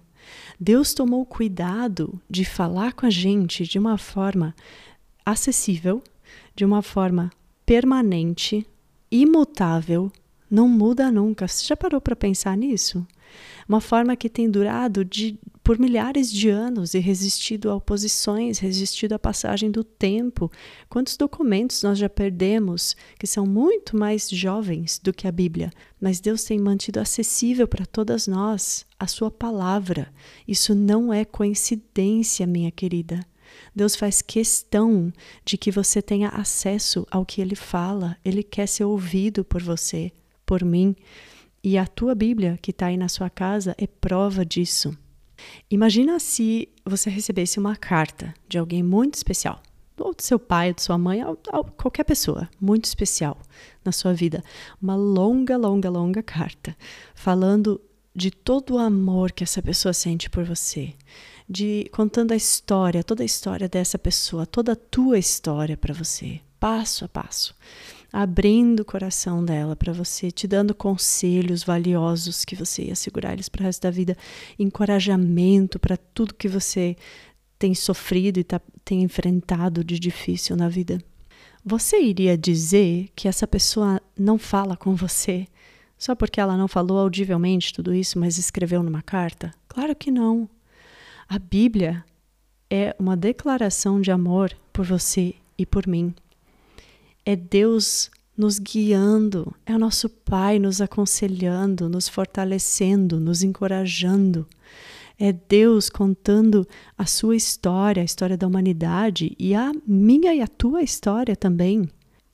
Deus 0.59 0.95
tomou 0.95 1.25
cuidado 1.25 2.21
de 2.28 2.45
falar 2.45 2.93
com 2.93 3.07
a 3.07 3.11
gente 3.11 3.64
de 3.64 3.78
uma 3.78 3.99
forma 3.99 4.54
acessível, 5.25 6.02
de 6.54 6.64
uma 6.64 6.83
forma 6.83 7.31
permanente, 7.64 8.66
imutável, 9.11 10.11
não 10.50 10.69
muda 10.69 11.11
nunca. 11.11 11.49
Você 11.49 11.66
já 11.66 11.76
parou 11.76 12.00
para 12.00 12.14
pensar 12.14 12.57
nisso? 12.57 13.07
Uma 13.69 13.81
forma 13.81 14.14
que 14.16 14.28
tem 14.28 14.50
durado 14.50 15.04
de, 15.04 15.38
por 15.64 15.78
milhares 15.78 16.30
de 16.30 16.50
anos 16.50 16.92
e 16.92 16.99
resistido 16.99 17.71
a 17.71 17.75
oposições, 17.75 18.59
resistido 18.59 19.14
à 19.14 19.18
passagem 19.18 19.71
do 19.71 19.83
tempo. 19.83 20.52
Quantos 20.90 21.16
documentos 21.16 21.83
nós 21.83 21.97
já 21.97 22.09
perdemos 22.09 22.94
que 23.18 23.26
são 23.26 23.47
muito 23.47 23.97
mais 23.97 24.28
jovens 24.28 25.00
do 25.02 25.11
que 25.11 25.26
a 25.26 25.33
Bíblia, 25.33 25.73
mas 25.99 26.21
Deus 26.21 26.44
tem 26.44 26.59
mantido 26.59 27.00
acessível 27.00 27.66
para 27.66 27.87
todas 27.87 28.26
nós 28.26 28.85
a 29.00 29.06
Sua 29.06 29.30
palavra. 29.30 30.12
Isso 30.47 30.75
não 30.75 31.11
é 31.11 31.25
coincidência, 31.25 32.47
minha 32.47 32.71
querida. 32.71 33.21
Deus 33.75 33.97
faz 33.97 34.21
questão 34.21 35.11
de 35.47 35.56
que 35.56 35.71
você 35.71 36.02
tenha 36.02 36.28
acesso 36.28 37.06
ao 37.11 37.25
que 37.25 37.40
Ele 37.40 37.54
fala, 37.54 38.18
Ele 38.23 38.42
quer 38.42 38.68
ser 38.68 38.85
ouvido 38.85 39.42
por 39.42 39.62
você, 39.62 40.12
por 40.44 40.62
mim. 40.62 40.94
E 41.62 41.78
a 41.78 41.87
tua 41.87 42.14
Bíblia, 42.14 42.59
que 42.61 42.71
está 42.71 42.87
aí 42.87 42.99
na 42.99 43.09
sua 43.09 43.30
casa, 43.30 43.75
é 43.78 43.87
prova 43.87 44.44
disso. 44.44 44.94
Imagina 45.71 46.19
se 46.19 46.69
você 46.85 47.11
recebesse 47.11 47.59
uma 47.59 47.77
carta 47.77 48.35
de 48.49 48.59
alguém 48.59 48.83
muito 48.83 49.15
especial, 49.15 49.63
ou 49.99 50.15
do 50.15 50.23
seu 50.23 50.39
pai, 50.39 50.69
ou 50.69 50.75
de 50.75 50.83
sua 50.83 50.99
mãe, 50.99 51.25
ou, 51.25 51.39
ou 51.53 51.65
qualquer 51.65 52.05
pessoa 52.05 52.49
muito 52.61 52.85
especial 52.85 53.41
na 53.85 53.93
sua 53.93 54.13
vida. 54.13 54.43
Uma 54.81 54.97
longa, 54.97 55.57
longa, 55.57 55.89
longa 55.89 56.23
carta 56.23 56.77
falando 57.15 57.81
de 58.15 58.31
todo 58.31 58.75
o 58.75 58.79
amor 58.79 59.33
que 59.33 59.43
essa 59.43 59.61
pessoa 59.61 59.93
sente 59.93 60.31
por 60.31 60.45
você, 60.45 60.95
de 61.49 61.89
contando 61.93 62.33
a 62.33 62.37
história, 62.37 63.03
toda 63.03 63.23
a 63.23 63.27
história 63.27 63.69
dessa 63.69 63.99
pessoa, 63.99 64.47
toda 64.47 64.73
a 64.73 64.77
tua 64.77 65.19
história 65.19 65.77
para 65.77 65.93
você, 65.93 66.41
passo 66.61 67.05
a 67.05 67.09
passo 67.09 67.55
abrindo 68.14 68.80
o 68.80 68.85
coração 68.85 69.44
dela 69.44 69.75
para 69.75 69.92
você, 69.92 70.30
te 70.30 70.47
dando 70.47 70.73
conselhos 70.73 71.64
valiosos 71.64 72.44
que 72.44 72.54
você 72.54 72.85
ia 72.85 72.94
segurar 72.94 73.33
eles 73.33 73.49
para 73.49 73.62
o 73.62 73.64
resto 73.64 73.83
da 73.83 73.90
vida, 73.90 74.16
encorajamento 74.56 75.80
para 75.80 75.97
tudo 75.97 76.33
que 76.33 76.47
você 76.47 76.97
tem 77.59 77.75
sofrido 77.75 78.38
e 78.38 78.44
tá, 78.44 78.61
tem 78.85 79.02
enfrentado 79.02 79.83
de 79.83 79.99
difícil 79.99 80.54
na 80.54 80.68
vida. 80.68 81.02
Você 81.64 82.00
iria 82.00 82.38
dizer 82.38 83.09
que 83.16 83.26
essa 83.26 83.49
pessoa 83.49 84.00
não 84.16 84.38
fala 84.38 84.76
com 84.76 84.94
você 84.94 85.49
só 85.99 86.14
porque 86.14 86.40
ela 86.40 86.56
não 86.56 86.68
falou 86.68 86.99
audivelmente 86.99 87.73
tudo 87.73 87.92
isso, 87.92 88.16
mas 88.16 88.38
escreveu 88.38 88.80
numa 88.80 89.02
carta? 89.02 89.52
Claro 89.66 89.97
que 89.97 90.12
não. 90.12 90.49
A 91.28 91.37
Bíblia 91.37 92.04
é 92.71 92.94
uma 92.97 93.16
declaração 93.16 94.00
de 94.00 94.12
amor 94.12 94.56
por 94.73 94.85
você 94.85 95.35
e 95.59 95.66
por 95.66 95.88
mim 95.88 96.14
é 97.25 97.35
Deus 97.35 98.11
nos 98.37 98.59
guiando, 98.59 99.54
é 99.64 99.75
o 99.75 99.78
nosso 99.78 100.09
Pai 100.09 100.59
nos 100.59 100.81
aconselhando, 100.81 101.88
nos 101.88 102.09
fortalecendo, 102.09 103.21
nos 103.21 103.43
encorajando. 103.43 104.47
É 105.16 105.33
Deus 105.33 105.88
contando 105.88 106.66
a 106.99 107.07
sua 107.07 107.37
história, 107.37 108.02
a 108.02 108.04
história 108.04 108.37
da 108.37 108.49
humanidade 108.49 109.35
e 109.38 109.54
a 109.54 109.73
minha 109.87 110.35
e 110.35 110.40
a 110.40 110.49
tua 110.49 110.83
história 110.83 111.37
também. 111.37 111.88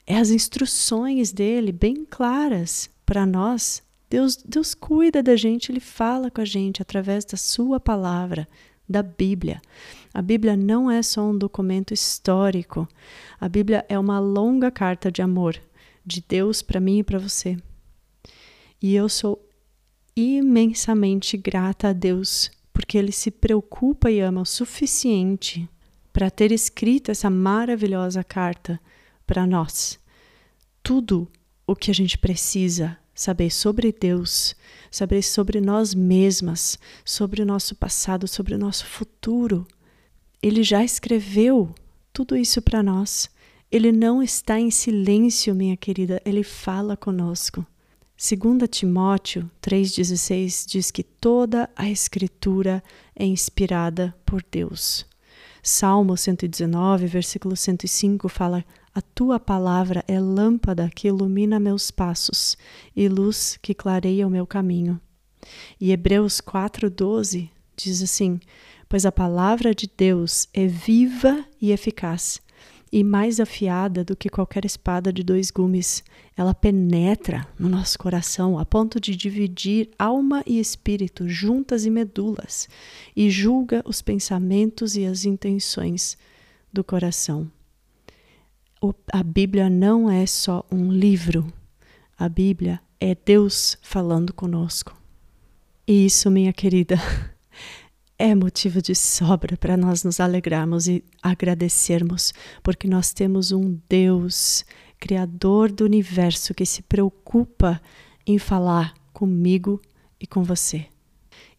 É 0.06 0.16
as 0.16 0.30
instruções 0.30 1.30
dele 1.30 1.72
bem 1.72 2.06
claras 2.08 2.88
para 3.04 3.26
nós. 3.26 3.82
Deus, 4.08 4.36
Deus 4.36 4.74
cuida 4.74 5.22
da 5.22 5.36
gente, 5.36 5.70
ele 5.70 5.78
fala 5.78 6.30
com 6.30 6.40
a 6.40 6.44
gente 6.44 6.80
através 6.80 7.24
da 7.24 7.36
sua 7.36 7.78
palavra, 7.78 8.48
da 8.88 9.02
Bíblia. 9.02 9.60
A 10.12 10.20
Bíblia 10.20 10.56
não 10.56 10.90
é 10.90 11.02
só 11.02 11.22
um 11.22 11.36
documento 11.36 11.94
histórico. 11.94 12.88
A 13.40 13.48
Bíblia 13.48 13.84
é 13.88 13.98
uma 13.98 14.18
longa 14.18 14.70
carta 14.70 15.10
de 15.10 15.22
amor 15.22 15.56
de 16.04 16.24
Deus 16.26 16.62
para 16.62 16.80
mim 16.80 16.98
e 16.98 17.04
para 17.04 17.18
você. 17.18 17.56
E 18.82 18.94
eu 18.94 19.08
sou 19.08 19.48
imensamente 20.16 21.36
grata 21.36 21.88
a 21.88 21.92
Deus 21.92 22.50
porque 22.72 22.98
ele 22.98 23.12
se 23.12 23.30
preocupa 23.30 24.10
e 24.10 24.20
ama 24.20 24.40
o 24.40 24.46
suficiente 24.46 25.68
para 26.12 26.30
ter 26.30 26.50
escrito 26.50 27.10
essa 27.10 27.30
maravilhosa 27.30 28.24
carta 28.24 28.80
para 29.26 29.46
nós. 29.46 29.98
Tudo 30.82 31.28
o 31.66 31.76
que 31.76 31.90
a 31.90 31.94
gente 31.94 32.18
precisa 32.18 32.98
saber 33.14 33.50
sobre 33.50 33.92
Deus, 33.92 34.56
saber 34.90 35.22
sobre 35.22 35.60
nós 35.60 35.94
mesmas, 35.94 36.78
sobre 37.04 37.42
o 37.42 37.46
nosso 37.46 37.76
passado, 37.76 38.26
sobre 38.26 38.54
o 38.54 38.58
nosso 38.58 38.86
futuro. 38.86 39.66
Ele 40.42 40.62
já 40.62 40.82
escreveu 40.82 41.74
tudo 42.12 42.36
isso 42.36 42.62
para 42.62 42.82
nós. 42.82 43.28
Ele 43.70 43.92
não 43.92 44.22
está 44.22 44.58
em 44.58 44.70
silêncio, 44.70 45.54
minha 45.54 45.76
querida, 45.76 46.20
ele 46.24 46.42
fala 46.42 46.96
conosco. 46.96 47.64
2 48.16 48.68
Timóteo 48.68 49.50
3,16 49.62 50.66
diz 50.66 50.90
que 50.90 51.02
toda 51.02 51.70
a 51.74 51.88
Escritura 51.88 52.82
é 53.14 53.24
inspirada 53.24 54.14
por 54.26 54.44
Deus. 54.50 55.06
Salmo 55.62 56.16
119, 56.16 57.06
versículo 57.06 57.56
105 57.56 58.28
fala: 58.28 58.64
A 58.94 59.00
tua 59.00 59.38
palavra 59.38 60.04
é 60.08 60.18
lâmpada 60.18 60.90
que 60.94 61.08
ilumina 61.08 61.60
meus 61.60 61.90
passos 61.90 62.56
e 62.96 63.08
luz 63.08 63.58
que 63.60 63.74
clareia 63.74 64.26
o 64.26 64.30
meu 64.30 64.46
caminho. 64.46 65.00
E 65.80 65.92
Hebreus 65.92 66.40
4,12 66.40 67.48
diz 67.76 68.02
assim: 68.02 68.40
Pois 68.90 69.06
a 69.06 69.12
palavra 69.12 69.72
de 69.72 69.88
Deus 69.96 70.48
é 70.52 70.66
viva 70.66 71.44
e 71.62 71.70
eficaz 71.70 72.42
e 72.90 73.04
mais 73.04 73.38
afiada 73.38 74.02
do 74.02 74.16
que 74.16 74.28
qualquer 74.28 74.64
espada 74.64 75.12
de 75.12 75.22
dois 75.22 75.48
gumes. 75.48 76.02
Ela 76.36 76.52
penetra 76.52 77.46
no 77.56 77.68
nosso 77.68 77.96
coração 77.96 78.58
a 78.58 78.64
ponto 78.64 78.98
de 78.98 79.14
dividir 79.14 79.90
alma 79.96 80.42
e 80.44 80.58
espírito, 80.58 81.28
juntas 81.28 81.86
e 81.86 81.90
medulas, 81.90 82.68
e 83.14 83.30
julga 83.30 83.80
os 83.86 84.02
pensamentos 84.02 84.96
e 84.96 85.06
as 85.06 85.24
intenções 85.24 86.18
do 86.72 86.82
coração. 86.82 87.48
O, 88.82 88.92
a 89.12 89.22
Bíblia 89.22 89.70
não 89.70 90.10
é 90.10 90.26
só 90.26 90.66
um 90.68 90.90
livro, 90.90 91.46
a 92.18 92.28
Bíblia 92.28 92.80
é 92.98 93.14
Deus 93.14 93.78
falando 93.82 94.34
conosco. 94.34 95.00
E 95.86 96.06
isso, 96.06 96.28
minha 96.28 96.52
querida, 96.52 96.96
é 98.20 98.34
motivo 98.34 98.82
de 98.82 98.94
sobra 98.94 99.56
para 99.56 99.78
nós 99.78 100.04
nos 100.04 100.20
alegrarmos 100.20 100.86
e 100.86 101.02
agradecermos, 101.22 102.34
porque 102.62 102.86
nós 102.86 103.14
temos 103.14 103.50
um 103.50 103.80
Deus, 103.88 104.62
Criador 104.98 105.72
do 105.72 105.86
universo, 105.86 106.52
que 106.52 106.66
se 106.66 106.82
preocupa 106.82 107.80
em 108.26 108.38
falar 108.38 108.92
comigo 109.14 109.80
e 110.20 110.26
com 110.26 110.42
você. 110.42 110.86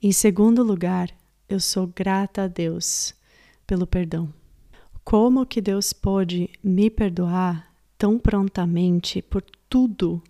Em 0.03 0.11
segundo 0.11 0.61
lugar, 0.61 1.09
eu 1.49 1.59
sou 1.59 1.87
grata 1.87 2.43
a 2.43 2.47
Deus 2.47 3.15
pelo 3.65 3.87
perdão. 3.87 4.31
Como 5.03 5.47
que 5.47 5.61
Deus 5.61 5.91
pôde 5.91 6.47
me 6.63 6.91
perdoar 6.91 7.73
tão 7.97 8.19
prontamente 8.19 9.19
por 9.19 9.43
tudo 9.67 10.21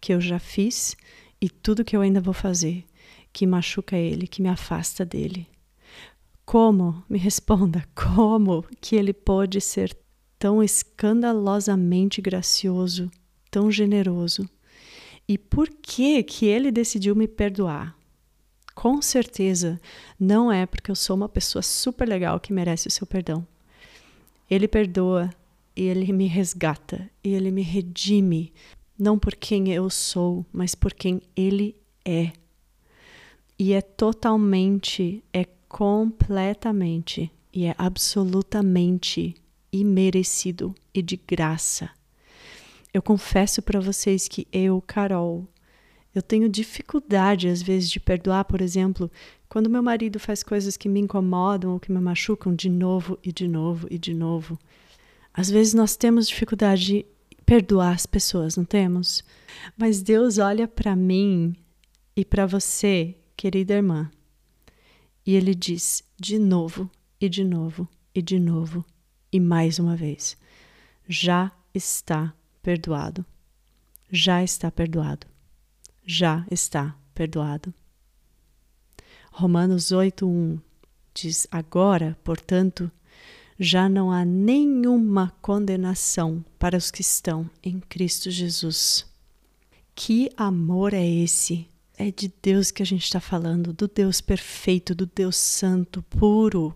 que 0.00 0.12
eu 0.12 0.20
já 0.20 0.40
fiz 0.40 0.96
e 1.40 1.48
tudo 1.48 1.84
que 1.84 1.94
eu 1.96 2.00
ainda 2.00 2.20
vou 2.20 2.34
fazer, 2.34 2.84
que 3.32 3.46
machuca 3.46 3.96
Ele, 3.96 4.26
que 4.26 4.42
me 4.42 4.48
afasta 4.48 5.04
dele? 5.04 5.46
Como, 6.46 7.02
me 7.08 7.18
responda, 7.18 7.84
como 7.92 8.64
que 8.80 8.94
ele 8.94 9.12
pode 9.12 9.60
ser 9.60 9.96
tão 10.38 10.62
escandalosamente 10.62 12.22
gracioso, 12.22 13.10
tão 13.50 13.68
generoso? 13.68 14.48
E 15.28 15.36
por 15.36 15.68
que 15.68 16.22
que 16.22 16.46
ele 16.46 16.70
decidiu 16.70 17.16
me 17.16 17.26
perdoar? 17.26 17.98
Com 18.76 19.02
certeza 19.02 19.80
não 20.20 20.52
é 20.52 20.66
porque 20.66 20.88
eu 20.88 20.94
sou 20.94 21.16
uma 21.16 21.28
pessoa 21.28 21.62
super 21.62 22.08
legal 22.08 22.38
que 22.38 22.52
merece 22.52 22.86
o 22.86 22.92
seu 22.92 23.08
perdão. 23.08 23.44
Ele 24.48 24.68
perdoa 24.68 25.30
e 25.74 25.82
ele 25.82 26.12
me 26.12 26.28
resgata 26.28 27.10
e 27.24 27.34
ele 27.34 27.50
me 27.50 27.62
redime, 27.62 28.52
não 28.96 29.18
por 29.18 29.34
quem 29.34 29.72
eu 29.72 29.90
sou, 29.90 30.46
mas 30.52 30.76
por 30.76 30.94
quem 30.94 31.20
ele 31.34 31.74
é. 32.04 32.30
E 33.58 33.72
é 33.72 33.80
totalmente, 33.80 35.24
é 35.32 35.44
completamente 35.76 37.30
e 37.52 37.66
é 37.66 37.74
absolutamente 37.76 39.34
imerecido 39.70 40.74
e 40.94 41.02
de 41.02 41.18
graça. 41.18 41.90
Eu 42.94 43.02
confesso 43.02 43.60
para 43.60 43.78
vocês 43.78 44.26
que 44.26 44.48
eu, 44.50 44.82
Carol, 44.86 45.46
eu 46.14 46.22
tenho 46.22 46.48
dificuldade 46.48 47.46
às 47.46 47.60
vezes 47.60 47.90
de 47.90 48.00
perdoar, 48.00 48.46
por 48.46 48.62
exemplo, 48.62 49.10
quando 49.50 49.68
meu 49.68 49.82
marido 49.82 50.18
faz 50.18 50.42
coisas 50.42 50.78
que 50.78 50.88
me 50.88 50.98
incomodam 50.98 51.74
ou 51.74 51.78
que 51.78 51.92
me 51.92 52.00
machucam 52.00 52.54
de 52.54 52.70
novo 52.70 53.18
e 53.22 53.30
de 53.30 53.46
novo 53.46 53.86
e 53.90 53.98
de 53.98 54.14
novo. 54.14 54.58
Às 55.34 55.50
vezes 55.50 55.74
nós 55.74 55.94
temos 55.94 56.26
dificuldade 56.26 56.86
de 56.86 57.06
perdoar 57.44 57.92
as 57.92 58.06
pessoas, 58.06 58.56
não 58.56 58.64
temos? 58.64 59.22
Mas 59.76 60.00
Deus 60.00 60.38
olha 60.38 60.66
para 60.66 60.96
mim 60.96 61.54
e 62.16 62.24
para 62.24 62.46
você, 62.46 63.14
querida 63.36 63.74
irmã, 63.74 64.10
e 65.26 65.34
ele 65.34 65.54
diz 65.54 66.04
de 66.16 66.38
novo, 66.38 66.88
e 67.20 67.28
de 67.28 67.42
novo, 67.42 67.88
e 68.14 68.22
de 68.22 68.38
novo, 68.38 68.84
e 69.32 69.40
mais 69.40 69.78
uma 69.80 69.96
vez: 69.96 70.36
já 71.08 71.50
está 71.74 72.32
perdoado. 72.62 73.26
Já 74.10 74.42
está 74.42 74.70
perdoado. 74.70 75.26
Já 76.04 76.46
está 76.48 76.96
perdoado. 77.12 77.74
Romanos 79.32 79.90
8:1 79.90 80.60
diz: 81.12 81.48
Agora, 81.50 82.16
portanto, 82.22 82.90
já 83.58 83.88
não 83.88 84.12
há 84.12 84.24
nenhuma 84.24 85.34
condenação 85.42 86.44
para 86.58 86.76
os 86.76 86.90
que 86.90 87.00
estão 87.00 87.50
em 87.62 87.80
Cristo 87.80 88.30
Jesus. 88.30 89.04
Que 89.94 90.30
amor 90.36 90.94
é 90.94 91.04
esse 91.04 91.68
é 91.96 92.10
de 92.10 92.32
Deus 92.42 92.70
que 92.70 92.82
a 92.82 92.86
gente 92.86 93.04
está 93.04 93.20
falando, 93.20 93.72
do 93.72 93.88
Deus 93.88 94.20
perfeito, 94.20 94.94
do 94.94 95.06
Deus 95.06 95.36
santo, 95.36 96.02
puro. 96.02 96.74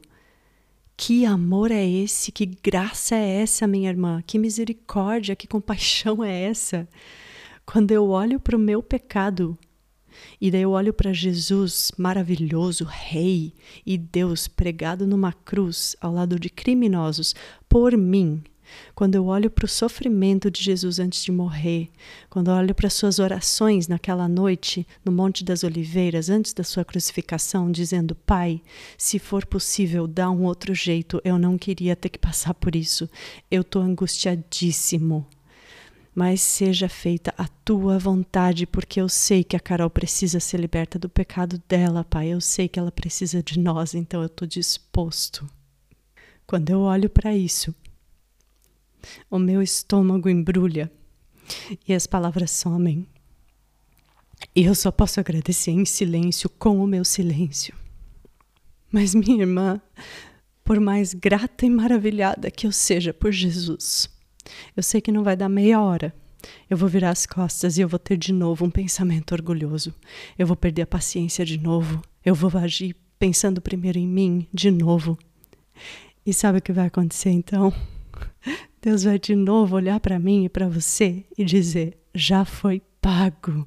Que 0.96 1.24
amor 1.24 1.70
é 1.70 1.87
esse? 1.87 2.33
Que 2.33 2.46
graça 2.46 3.14
é 3.14 3.42
essa, 3.42 3.66
minha 3.66 3.88
irmã? 3.88 4.22
Que 4.26 4.38
misericórdia, 4.38 5.37
que 5.37 5.46
compaixão 5.46 6.24
é 6.24 6.42
essa? 6.42 6.88
Quando 7.64 7.90
eu 7.90 8.09
olho 8.09 8.40
para 8.40 8.56
o 8.56 8.61
meu 8.61 8.83
pecado 8.83 9.59
e 10.40 10.50
daí 10.50 10.62
eu 10.62 10.70
olho 10.70 10.92
para 10.92 11.12
Jesus, 11.12 11.92
maravilhoso 11.96 12.85
Rei 12.85 13.54
e 13.87 13.96
Deus 13.96 14.48
pregado 14.48 15.06
numa 15.06 15.33
cruz 15.33 15.96
ao 16.00 16.12
lado 16.12 16.38
de 16.38 16.50
criminosos 16.50 17.35
por 17.68 17.96
mim, 17.96 18.42
quando 18.94 19.14
eu 19.14 19.26
olho 19.26 19.50
para 19.50 19.64
o 19.64 19.68
sofrimento 19.68 20.50
de 20.50 20.62
Jesus 20.62 20.98
antes 20.98 21.22
de 21.24 21.33
morrer, 21.33 21.88
quando 22.28 22.50
eu 22.50 22.54
olho 22.54 22.74
para 22.74 22.87
as 22.87 22.94
suas 22.94 23.18
orações 23.18 23.88
naquela 23.88 24.28
noite 24.28 24.87
no 25.04 25.12
Monte 25.12 25.44
das 25.44 25.64
Oliveiras, 25.64 26.28
antes 26.28 26.52
da 26.52 26.64
sua 26.64 26.85
crucificação, 26.85 27.70
dizendo: 27.70 28.14
Pai, 28.14 28.61
se 28.96 29.18
for 29.18 29.46
possível, 29.46 30.06
dá 30.06 30.30
um 30.30 30.44
outro 30.44 30.74
jeito, 30.74 31.20
eu 31.24 31.38
não 31.38 31.56
queria 31.56 31.96
ter 31.96 32.09
que 32.09 32.18
passar 32.18 32.54
por 32.54 32.74
isso, 32.74 33.09
eu 33.50 33.62
estou 33.62 33.83
angustiadíssimo. 33.83 35.26
Mas 36.12 36.40
seja 36.40 36.88
feita 36.88 37.33
a 37.38 37.46
tua 37.64 37.98
vontade, 37.98 38.66
porque 38.66 39.00
eu 39.00 39.09
sei 39.09 39.44
que 39.44 39.56
a 39.56 39.61
Carol 39.61 39.88
precisa 39.88 40.40
ser 40.40 40.59
liberta 40.59 40.98
do 40.98 41.09
pecado 41.09 41.62
dela, 41.68 42.04
Pai. 42.04 42.28
Eu 42.28 42.40
sei 42.40 42.68
que 42.68 42.78
ela 42.78 42.90
precisa 42.90 43.42
de 43.42 43.59
nós, 43.59 43.94
então 43.94 44.20
eu 44.20 44.26
estou 44.26 44.46
disposto. 44.46 45.48
Quando 46.46 46.68
eu 46.68 46.80
olho 46.80 47.09
para 47.09 47.35
isso, 47.35 47.72
o 49.30 49.38
meu 49.38 49.62
estômago 49.62 50.28
embrulha 50.28 50.90
e 51.86 51.92
as 51.92 52.06
palavras 52.06 52.50
somem. 52.50 53.06
E 54.54 54.64
eu 54.64 54.74
só 54.74 54.90
posso 54.90 55.20
agradecer 55.20 55.70
em 55.70 55.84
silêncio 55.84 56.48
com 56.48 56.82
o 56.82 56.86
meu 56.86 57.04
silêncio. 57.04 57.74
Mas 58.90 59.14
minha 59.14 59.40
irmã, 59.40 59.80
por 60.64 60.80
mais 60.80 61.14
grata 61.14 61.66
e 61.66 61.70
maravilhada 61.70 62.50
que 62.50 62.66
eu 62.66 62.72
seja 62.72 63.12
por 63.12 63.30
Jesus, 63.30 64.08
eu 64.76 64.82
sei 64.82 65.00
que 65.00 65.12
não 65.12 65.22
vai 65.22 65.36
dar 65.36 65.48
meia 65.48 65.80
hora. 65.80 66.14
Eu 66.68 66.76
vou 66.76 66.88
virar 66.88 67.10
as 67.10 67.26
costas 67.26 67.76
e 67.76 67.82
eu 67.82 67.88
vou 67.88 67.98
ter 67.98 68.16
de 68.16 68.32
novo 68.32 68.64
um 68.64 68.70
pensamento 68.70 69.32
orgulhoso. 69.32 69.94
Eu 70.38 70.46
vou 70.46 70.56
perder 70.56 70.82
a 70.82 70.86
paciência 70.86 71.44
de 71.44 71.58
novo. 71.58 72.02
Eu 72.24 72.34
vou 72.34 72.50
agir 72.58 72.96
pensando 73.18 73.60
primeiro 73.60 73.98
em 73.98 74.08
mim 74.08 74.48
de 74.52 74.70
novo. 74.70 75.18
E 76.24 76.32
sabe 76.32 76.58
o 76.58 76.62
que 76.62 76.72
vai 76.72 76.86
acontecer 76.86 77.30
então? 77.30 77.72
Deus 78.81 79.05
vai 79.05 79.18
de 79.18 79.35
novo 79.35 79.76
olhar 79.76 80.00
para 80.00 80.18
mim 80.18 80.44
e 80.44 80.48
para 80.48 80.68
você 80.68 81.24
e 81.37 81.44
dizer: 81.44 81.98
já 82.14 82.44
foi 82.44 82.81
pago, 83.00 83.66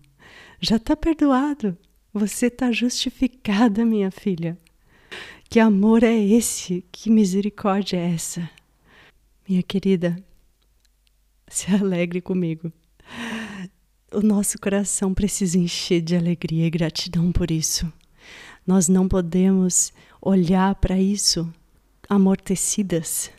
já 0.60 0.78
está 0.78 0.96
perdoado, 0.96 1.78
você 2.14 2.48
está 2.48 2.72
justificada, 2.72 3.86
minha 3.86 4.10
filha. 4.10 4.58
Que 5.50 5.60
amor 5.60 6.04
é 6.04 6.16
esse? 6.16 6.84
Que 6.92 7.10
misericórdia 7.12 7.98
é 7.98 8.14
essa? 8.14 8.50
Minha 9.48 9.62
querida, 9.62 10.16
se 11.48 11.72
alegre 11.72 12.22
comigo. 12.22 12.72
O 14.12 14.22
nosso 14.22 14.60
coração 14.60 15.14
precisa 15.14 15.58
encher 15.58 16.02
de 16.02 16.16
alegria 16.16 16.66
e 16.66 16.70
gratidão 16.70 17.32
por 17.32 17.52
isso. 17.52 17.92
Nós 18.66 18.88
não 18.88 19.08
podemos 19.08 19.92
olhar 20.22 20.74
para 20.76 21.00
isso 21.00 21.52
amortecidas 22.10 23.32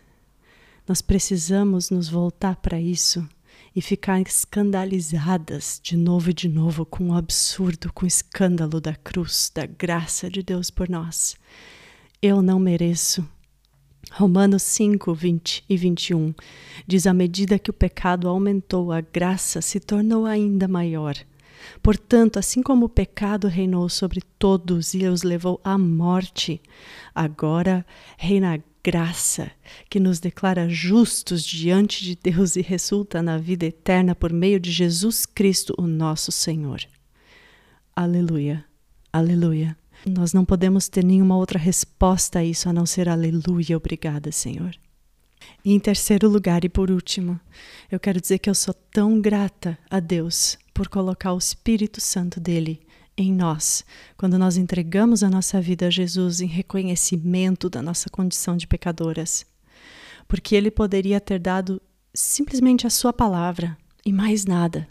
nós 0.87 1.01
precisamos 1.01 1.91
nos 1.91 2.09
voltar 2.09 2.57
para 2.57 2.81
isso 2.81 3.27
e 3.75 3.81
ficar 3.81 4.21
escandalizadas 4.21 5.81
de 5.83 5.97
novo 5.97 6.31
e 6.31 6.35
de 6.35 6.49
novo 6.49 6.85
com 6.85 7.09
o 7.09 7.15
absurdo, 7.15 7.93
com 7.93 8.05
o 8.05 8.09
escândalo 8.09 8.81
da 8.81 8.95
cruz, 8.95 9.51
da 9.53 9.67
graça 9.67 10.31
de 10.31 10.43
Deus 10.43 10.71
por 10.71 10.89
nós. 10.89 11.37
Eu 12.23 12.41
não 12.41 12.59
mereço. 12.59 13.27
Romanos 14.13 14.63
5, 14.63 15.13
20 15.13 15.65
e 15.69 15.77
21 15.77 16.35
diz: 16.87 17.07
À 17.07 17.15
medida 17.15 17.59
que 17.59 17.71
o 17.71 17.75
pecado 17.75 18.29
aumentou, 18.29 18.93
a 18.93 19.01
graça 19.01 19.61
se 19.61 19.81
tornou 19.81 20.27
ainda 20.27 20.69
maior. 20.69 21.17
Portanto, 21.83 22.39
assim 22.39 22.63
como 22.63 22.87
o 22.87 22.91
pecado 22.91 23.49
reinou 23.49 23.89
sobre 23.89 24.21
todos 24.39 24.95
e 24.95 25.07
os 25.07 25.23
levou 25.23 25.61
à 25.65 25.79
morte, 25.79 26.61
agora 27.15 27.85
reina 28.19 28.55
a 28.55 28.74
graça 28.85 29.51
que 29.89 29.99
nos 29.99 30.21
declara 30.21 30.69
justos 30.69 31.43
diante 31.43 32.05
de 32.05 32.15
Deus 32.15 32.55
e 32.55 32.61
resulta 32.61 33.23
na 33.23 33.39
vida 33.39 33.65
eterna 33.65 34.15
por 34.15 34.31
meio 34.31 34.61
de 34.61 34.71
Jesus 34.71 35.25
Cristo, 35.25 35.75
o 35.79 35.87
nosso 35.87 36.31
Senhor. 36.31 36.81
Aleluia, 37.97 38.63
aleluia. 39.11 39.75
Nós 40.07 40.35
não 40.35 40.45
podemos 40.45 40.87
ter 40.87 41.03
nenhuma 41.03 41.35
outra 41.35 41.59
resposta 41.59 42.41
a 42.41 42.45
isso 42.45 42.69
a 42.69 42.75
não 42.75 42.85
ser 42.85 43.09
aleluia, 43.09 43.75
obrigada, 43.75 44.31
Senhor. 44.31 44.77
E 45.65 45.73
em 45.73 45.81
terceiro 45.81 46.29
lugar 46.29 46.63
e 46.63 46.69
por 46.69 46.91
último, 46.91 47.41
eu 47.91 47.99
quero 47.99 48.21
dizer 48.21 48.39
que 48.39 48.51
eu 48.51 48.55
sou 48.55 48.75
tão 48.75 49.19
grata 49.19 49.79
a 49.91 49.99
Deus 49.99 50.59
por 50.75 50.89
colocar 50.89 51.33
o 51.33 51.39
Espírito 51.39 52.03
Santo 52.03 52.39
dele 52.39 52.84
em 53.17 53.33
nós, 53.33 53.85
quando 54.17 54.39
nós 54.39 54.57
entregamos 54.57 55.23
a 55.23 55.31
nossa 55.31 55.61
vida 55.61 55.87
a 55.87 55.91
Jesus 55.91 56.41
em 56.41 56.47
reconhecimento 56.47 57.71
da 57.71 57.81
nossa 57.81 58.11
condição 58.11 58.57
de 58.57 58.67
pecadoras. 58.67 59.47
Porque 60.27 60.55
ele 60.55 60.71
poderia 60.71 61.21
ter 61.21 61.39
dado 61.39 61.81
simplesmente 62.13 62.87
a 62.87 62.91
sua 62.91 63.13
palavra 63.13 63.77
e 64.05 64.13
mais 64.13 64.45
nada. 64.45 64.87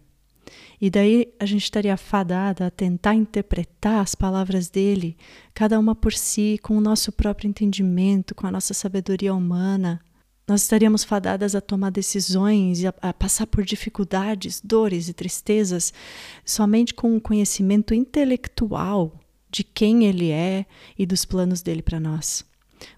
E 0.79 0.89
daí 0.89 1.33
a 1.39 1.45
gente 1.45 1.63
estaria 1.63 1.95
fadada 1.95 2.67
a 2.67 2.71
tentar 2.71 3.15
interpretar 3.15 4.01
as 4.01 4.15
palavras 4.15 4.69
dele, 4.69 5.15
cada 5.53 5.79
uma 5.79 5.95
por 5.95 6.13
si, 6.13 6.59
com 6.61 6.77
o 6.77 6.81
nosso 6.81 7.11
próprio 7.11 7.47
entendimento, 7.47 8.35
com 8.35 8.45
a 8.45 8.51
nossa 8.51 8.73
sabedoria 8.73 9.33
humana. 9.33 10.01
Nós 10.47 10.61
estaríamos 10.63 11.03
fadadas 11.03 11.55
a 11.55 11.61
tomar 11.61 11.89
decisões 11.89 12.81
e 12.81 12.87
a, 12.87 12.93
a 13.01 13.13
passar 13.13 13.47
por 13.47 13.63
dificuldades, 13.63 14.61
dores 14.61 15.07
e 15.07 15.13
tristezas 15.13 15.93
somente 16.43 16.93
com 16.93 17.15
o 17.15 17.21
conhecimento 17.21 17.93
intelectual 17.93 19.19
de 19.49 19.63
quem 19.63 20.05
ele 20.05 20.31
é 20.31 20.65
e 20.97 21.05
dos 21.05 21.23
planos 21.23 21.61
dele 21.61 21.81
para 21.81 21.99
nós. 21.99 22.43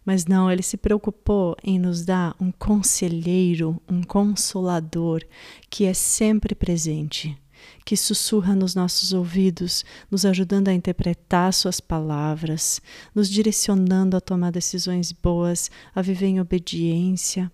Mas 0.03 0.25
não, 0.25 0.51
ele 0.51 0.63
se 0.63 0.77
preocupou 0.77 1.55
em 1.63 1.77
nos 1.77 2.03
dar 2.03 2.36
um 2.39 2.51
conselheiro, 2.51 3.79
um 3.88 4.01
consolador 4.01 5.21
que 5.69 5.86
é 5.86 5.93
sempre 5.93 6.55
presente, 6.55 7.38
que 7.84 7.95
sussurra 7.95 8.56
nos 8.56 8.75
nossos 8.75 9.13
ouvidos, 9.13 9.86
nos 10.10 10.25
ajudando 10.25 10.67
a 10.67 10.73
interpretar 10.73 11.54
Suas 11.54 11.80
palavras, 11.80 12.82
nos 13.13 13.30
direcionando 13.30 14.17
a 14.17 14.21
tomar 14.21 14.51
decisões 14.51 15.12
boas, 15.12 15.69
a 15.93 16.01
viver 16.01 16.28
em 16.28 16.39
obediência. 16.39 17.51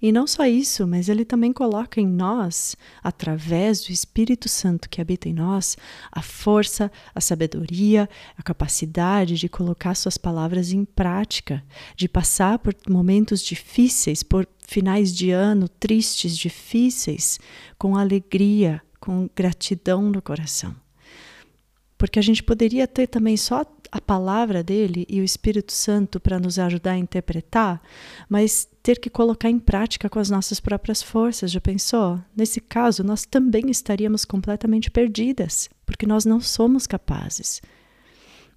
E 0.00 0.12
não 0.12 0.26
só 0.26 0.46
isso, 0.46 0.86
mas 0.86 1.08
Ele 1.08 1.24
também 1.24 1.52
coloca 1.52 2.00
em 2.00 2.06
nós, 2.06 2.76
através 3.02 3.82
do 3.82 3.90
Espírito 3.90 4.48
Santo 4.48 4.88
que 4.88 5.00
habita 5.00 5.28
em 5.28 5.32
nós, 5.32 5.76
a 6.12 6.20
força, 6.20 6.92
a 7.14 7.20
sabedoria, 7.20 8.08
a 8.36 8.42
capacidade 8.42 9.36
de 9.36 9.48
colocar 9.48 9.94
Suas 9.94 10.18
palavras 10.18 10.70
em 10.70 10.84
prática, 10.84 11.64
de 11.96 12.08
passar 12.08 12.58
por 12.58 12.74
momentos 12.88 13.40
difíceis, 13.40 14.22
por 14.22 14.46
finais 14.66 15.14
de 15.14 15.30
ano 15.30 15.68
tristes, 15.68 16.36
difíceis, 16.36 17.38
com 17.78 17.96
alegria, 17.96 18.82
com 19.06 19.30
gratidão 19.36 20.02
no 20.02 20.20
coração. 20.20 20.74
Porque 21.96 22.18
a 22.18 22.22
gente 22.22 22.42
poderia 22.42 22.88
ter 22.88 23.06
também 23.06 23.36
só 23.36 23.64
a 23.92 24.00
palavra 24.00 24.64
dele 24.64 25.06
e 25.08 25.20
o 25.20 25.24
Espírito 25.24 25.72
Santo 25.72 26.18
para 26.18 26.40
nos 26.40 26.58
ajudar 26.58 26.90
a 26.90 26.98
interpretar, 26.98 27.80
mas 28.28 28.68
ter 28.82 28.98
que 28.98 29.08
colocar 29.08 29.48
em 29.48 29.60
prática 29.60 30.10
com 30.10 30.18
as 30.18 30.28
nossas 30.28 30.58
próprias 30.58 31.04
forças. 31.04 31.52
Já 31.52 31.60
pensou? 31.60 32.20
Nesse 32.36 32.60
caso, 32.60 33.04
nós 33.04 33.24
também 33.24 33.70
estaríamos 33.70 34.24
completamente 34.24 34.90
perdidas, 34.90 35.70
porque 35.86 36.04
nós 36.04 36.24
não 36.24 36.40
somos 36.40 36.84
capazes. 36.84 37.62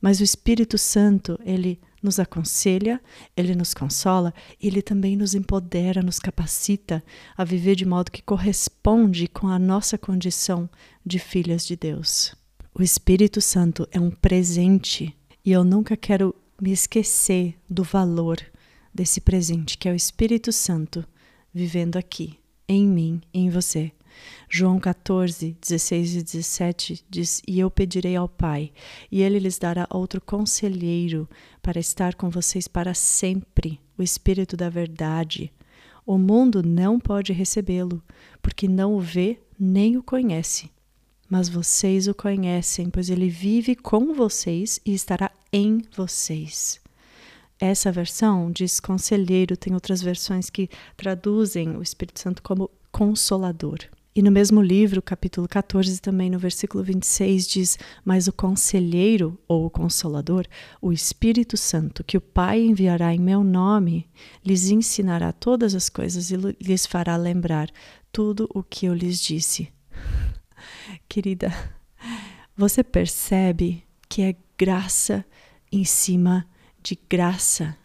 Mas 0.01 0.19
o 0.19 0.23
Espírito 0.23 0.79
Santo, 0.79 1.39
ele 1.45 1.79
nos 2.01 2.19
aconselha, 2.19 3.01
ele 3.35 3.55
nos 3.55 3.73
consola, 3.73 4.33
ele 4.62 4.81
também 4.81 5.15
nos 5.15 5.33
empodera, 5.33 6.01
nos 6.01 6.19
capacita 6.19 7.03
a 7.38 7.43
viver 7.43 7.75
de 7.75 7.85
modo 7.85 8.12
que 8.12 8.21
corresponde 8.21 9.27
com 9.27 9.47
a 9.47 9.59
nossa 9.59 9.97
condição 9.97 10.69
de 11.05 11.19
filhas 11.19 11.65
de 11.65 11.75
Deus. 11.75 12.35
O 12.73 12.81
Espírito 12.81 13.41
Santo 13.41 13.88
é 13.91 13.99
um 13.99 14.12
presente 14.12 15.15
e 15.43 15.51
eu 15.51 15.63
nunca 15.63 15.97
quero 15.97 16.35
me 16.62 16.71
esquecer 16.71 17.55
do 17.69 17.83
valor 17.83 18.38
desse 18.93 19.21
presente 19.21 19.77
que 19.77 19.88
é 19.88 19.91
o 19.91 19.95
Espírito 19.95 20.51
Santo 20.51 21.05
vivendo 21.53 21.97
aqui, 21.97 22.39
em 22.67 22.88
mim, 22.88 23.21
em 23.33 23.49
você. 23.49 23.91
João 24.49 24.79
14, 24.79 25.58
16 25.62 26.15
e 26.15 26.23
17 26.23 27.05
diz: 27.10 27.41
E 27.47 27.60
eu 27.60 27.69
pedirei 27.69 28.15
ao 28.15 28.27
Pai, 28.27 28.71
e 29.12 29.21
ele 29.21 29.39
lhes 29.39 29.58
dará 29.58 29.88
outro 29.89 30.19
conselheiro 30.19 31.29
para 31.62 31.79
estar 31.79 32.15
com 32.15 32.29
vocês 32.29 32.67
para 32.67 32.93
sempre, 32.93 33.79
o 33.97 34.03
Espírito 34.03 34.58
da 34.58 34.69
Verdade. 34.69 35.51
O 36.05 36.17
mundo 36.17 36.63
não 36.63 36.99
pode 36.99 37.32
recebê-lo, 37.32 38.01
porque 38.41 38.67
não 38.67 38.95
o 38.95 38.99
vê 38.99 39.39
nem 39.60 39.97
o 39.97 40.03
conhece. 40.03 40.71
Mas 41.29 41.47
vocês 41.47 42.08
o 42.08 42.15
conhecem, 42.15 42.89
pois 42.89 43.10
ele 43.10 43.29
vive 43.29 43.75
com 43.75 44.15
vocês 44.15 44.79
e 44.84 44.93
estará 44.93 45.29
em 45.53 45.84
vocês. 45.95 46.82
Essa 47.60 47.91
versão 47.91 48.49
diz 48.51 48.79
conselheiro, 48.79 49.58
tem 49.58 49.73
outras 49.73 50.01
versões 50.01 50.49
que 50.49 50.69
traduzem 50.95 51.75
o 51.75 51.84
Espírito 51.84 52.19
Santo 52.19 52.41
como 52.41 52.71
consolador. 52.91 53.79
E 54.15 54.24
no 54.24 54.32
mesmo 54.32 54.60
livro, 54.60 55.02
capítulo 55.04 55.48
14, 55.48 56.02
também 56.02 56.30
no 56.30 56.39
versículo 56.39 56.84
26, 56.84 57.48
diz: 57.48 57.78
Mas 58.04 58.28
o 58.28 58.34
conselheiro, 58.34 59.39
ou 59.48 59.65
o 59.65 59.69
consolador, 59.69 60.45
o 60.82 60.91
Espírito 60.91 61.56
Santo, 61.56 62.04
que 62.04 62.17
o 62.17 62.22
Pai 62.22 62.60
enviará 62.60 63.13
em 63.13 63.19
meu 63.19 63.43
nome, 63.43 64.10
lhes 64.43 64.69
ensinará 64.69 65.32
todas 65.32 65.76
as 65.76 65.89
coisas 65.89 66.32
e 66.32 66.36
lhes 66.60 66.86
fará 66.86 67.15
lembrar 67.15 67.69
tudo 68.12 68.50
o 68.54 68.63
que 68.63 68.88
eu 68.88 68.93
lhes 68.95 69.19
disse. 69.22 69.72
Querida, 71.08 71.54
você 72.58 72.84
percebe 72.84 73.84
que 74.10 74.24
é 74.24 74.36
graça 74.58 75.24
em 75.72 75.86
cima 75.86 76.48
de 76.82 77.00
graça. 77.10 77.78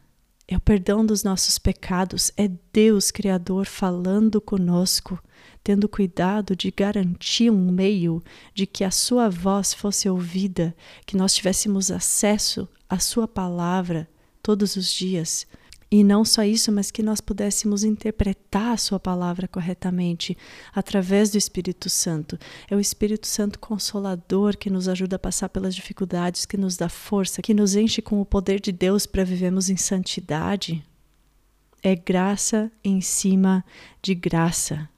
É 0.48 0.56
o 0.56 0.60
perdão 0.60 1.04
dos 1.04 1.22
nossos 1.22 1.58
pecados, 1.58 2.32
é 2.36 2.48
Deus 2.72 3.10
Criador 3.10 3.66
falando 3.66 4.40
conosco, 4.40 5.18
tendo 5.64 5.88
cuidado 5.88 6.54
de 6.54 6.70
garantir 6.70 7.50
um 7.50 7.72
meio 7.72 8.22
de 8.54 8.66
que 8.66 8.84
a 8.84 8.90
Sua 8.90 9.30
voz 9.30 9.72
fosse 9.72 10.06
ouvida, 10.08 10.76
que 11.06 11.16
nós 11.16 11.34
tivéssemos 11.34 11.90
acesso 11.90 12.68
à 12.86 12.98
Sua 12.98 13.26
palavra 13.26 14.06
todos 14.42 14.76
os 14.76 14.92
dias. 14.92 15.46
E 15.90 16.04
não 16.04 16.24
só 16.24 16.44
isso, 16.44 16.70
mas 16.70 16.90
que 16.90 17.02
nós 17.02 17.20
pudéssemos 17.20 17.82
interpretar 17.82 18.72
a 18.72 18.76
Sua 18.76 19.00
palavra 19.00 19.48
corretamente 19.48 20.36
através 20.74 21.30
do 21.30 21.38
Espírito 21.38 21.88
Santo. 21.88 22.38
É 22.68 22.76
o 22.76 22.80
Espírito 22.80 23.26
Santo 23.26 23.58
consolador 23.58 24.58
que 24.58 24.68
nos 24.68 24.86
ajuda 24.86 25.16
a 25.16 25.20
passar 25.20 25.48
pelas 25.48 25.74
dificuldades, 25.74 26.44
que 26.44 26.58
nos 26.58 26.76
dá 26.76 26.90
força, 26.90 27.40
que 27.40 27.54
nos 27.54 27.74
enche 27.74 28.02
com 28.02 28.20
o 28.20 28.26
poder 28.26 28.60
de 28.60 28.70
Deus 28.70 29.06
para 29.06 29.24
vivermos 29.24 29.70
em 29.70 29.76
santidade. 29.76 30.84
É 31.82 31.94
graça 31.94 32.70
em 32.82 33.00
cima 33.00 33.64
de 34.02 34.14
graça. 34.14 34.88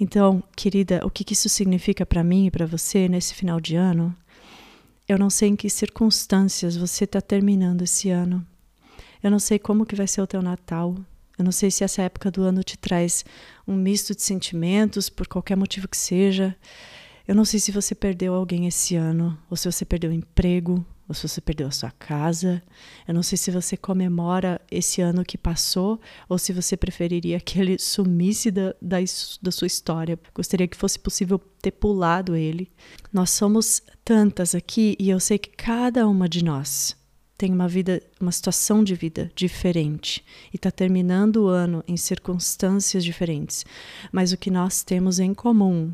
Então, 0.00 0.42
querida, 0.56 1.02
o 1.04 1.10
que 1.10 1.30
isso 1.30 1.46
significa 1.50 2.06
para 2.06 2.24
mim 2.24 2.46
e 2.46 2.50
para 2.50 2.64
você 2.64 3.06
nesse 3.06 3.34
final 3.34 3.60
de 3.60 3.76
ano? 3.76 4.16
Eu 5.06 5.18
não 5.18 5.28
sei 5.28 5.50
em 5.50 5.56
que 5.56 5.68
circunstâncias 5.68 6.74
você 6.74 7.04
está 7.04 7.20
terminando 7.20 7.82
esse 7.82 8.08
ano. 8.08 8.44
Eu 9.22 9.30
não 9.30 9.38
sei 9.38 9.58
como 9.58 9.84
que 9.84 9.94
vai 9.94 10.06
ser 10.06 10.22
o 10.22 10.26
teu 10.26 10.40
Natal. 10.40 10.96
Eu 11.36 11.44
não 11.44 11.52
sei 11.52 11.70
se 11.70 11.84
essa 11.84 12.00
época 12.00 12.30
do 12.30 12.42
ano 12.42 12.64
te 12.64 12.78
traz 12.78 13.26
um 13.68 13.76
misto 13.76 14.14
de 14.14 14.22
sentimentos, 14.22 15.10
por 15.10 15.28
qualquer 15.28 15.56
motivo 15.56 15.86
que 15.86 15.98
seja. 15.98 16.56
Eu 17.28 17.34
não 17.34 17.44
sei 17.44 17.60
se 17.60 17.70
você 17.70 17.94
perdeu 17.94 18.32
alguém 18.32 18.66
esse 18.66 18.96
ano, 18.96 19.38
ou 19.50 19.56
se 19.56 19.70
você 19.70 19.84
perdeu 19.84 20.10
emprego, 20.10 20.82
ou 21.10 21.14
se 21.14 21.26
você 21.26 21.40
perdeu 21.40 21.66
a 21.66 21.72
sua 21.72 21.90
casa. 21.90 22.62
Eu 23.06 23.12
não 23.12 23.22
sei 23.24 23.36
se 23.36 23.50
você 23.50 23.76
comemora 23.76 24.60
esse 24.70 25.00
ano 25.00 25.24
que 25.24 25.36
passou, 25.36 26.00
ou 26.28 26.38
se 26.38 26.52
você 26.52 26.76
preferiria 26.76 27.40
que 27.40 27.58
ele 27.58 27.80
sumisse 27.80 28.48
da, 28.48 28.76
da, 28.80 28.98
da 29.42 29.50
sua 29.50 29.66
história. 29.66 30.16
Gostaria 30.32 30.68
que 30.68 30.76
fosse 30.76 31.00
possível 31.00 31.40
ter 31.60 31.72
pulado 31.72 32.36
ele. 32.36 32.70
Nós 33.12 33.30
somos 33.30 33.82
tantas 34.04 34.54
aqui 34.54 34.96
e 35.00 35.10
eu 35.10 35.18
sei 35.18 35.36
que 35.36 35.50
cada 35.50 36.06
uma 36.06 36.28
de 36.28 36.44
nós 36.44 36.96
tem 37.36 37.52
uma 37.52 37.66
vida, 37.66 38.00
uma 38.20 38.30
situação 38.30 38.84
de 38.84 38.94
vida 38.94 39.32
diferente 39.34 40.24
e 40.52 40.56
está 40.56 40.70
terminando 40.70 41.38
o 41.38 41.48
ano 41.48 41.82
em 41.88 41.96
circunstâncias 41.96 43.02
diferentes. 43.02 43.66
Mas 44.12 44.30
o 44.30 44.36
que 44.36 44.48
nós 44.48 44.84
temos 44.84 45.18
em 45.18 45.34
comum 45.34 45.92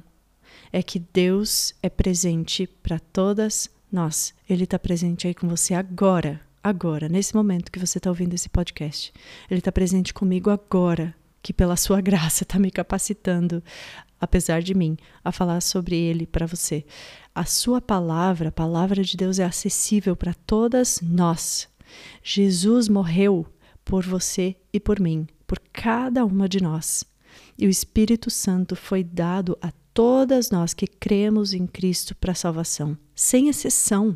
é 0.70 0.82
que 0.82 0.98
Deus 0.98 1.72
é 1.82 1.88
presente 1.88 2.66
para 2.66 2.98
todas 2.98 3.74
nós. 3.96 4.34
Ele 4.48 4.64
está 4.64 4.78
presente 4.78 5.26
aí 5.26 5.34
com 5.34 5.48
você 5.48 5.72
agora, 5.72 6.40
agora, 6.62 7.08
nesse 7.08 7.34
momento 7.34 7.72
que 7.72 7.78
você 7.78 7.98
está 7.98 8.10
ouvindo 8.10 8.34
esse 8.34 8.48
podcast. 8.48 9.12
Ele 9.50 9.58
está 9.58 9.72
presente 9.72 10.12
comigo 10.12 10.50
agora, 10.50 11.14
que 11.42 11.52
pela 11.52 11.76
sua 11.76 12.00
graça 12.00 12.42
está 12.44 12.58
me 12.58 12.70
capacitando, 12.70 13.62
apesar 14.20 14.60
de 14.60 14.74
mim, 14.74 14.96
a 15.24 15.32
falar 15.32 15.62
sobre 15.62 15.96
Ele 15.96 16.26
para 16.26 16.46
você. 16.46 16.84
A 17.34 17.44
sua 17.44 17.80
palavra, 17.80 18.50
a 18.50 18.52
palavra 18.52 19.02
de 19.02 19.16
Deus 19.16 19.38
é 19.38 19.44
acessível 19.44 20.14
para 20.14 20.34
todas 20.34 21.00
nós. 21.00 21.66
Jesus 22.22 22.88
morreu 22.88 23.46
por 23.84 24.04
você 24.04 24.56
e 24.72 24.78
por 24.78 25.00
mim, 25.00 25.26
por 25.46 25.58
cada 25.72 26.24
uma 26.24 26.48
de 26.48 26.62
nós. 26.62 27.04
E 27.58 27.66
o 27.66 27.70
Espírito 27.70 28.30
Santo 28.30 28.76
foi 28.76 29.02
dado 29.02 29.56
a 29.62 29.72
todas 29.96 30.50
nós 30.50 30.74
que 30.74 30.86
cremos 30.86 31.54
em 31.54 31.66
Cristo 31.66 32.14
para 32.14 32.32
a 32.32 32.34
salvação, 32.34 32.98
sem 33.14 33.48
exceção. 33.48 34.14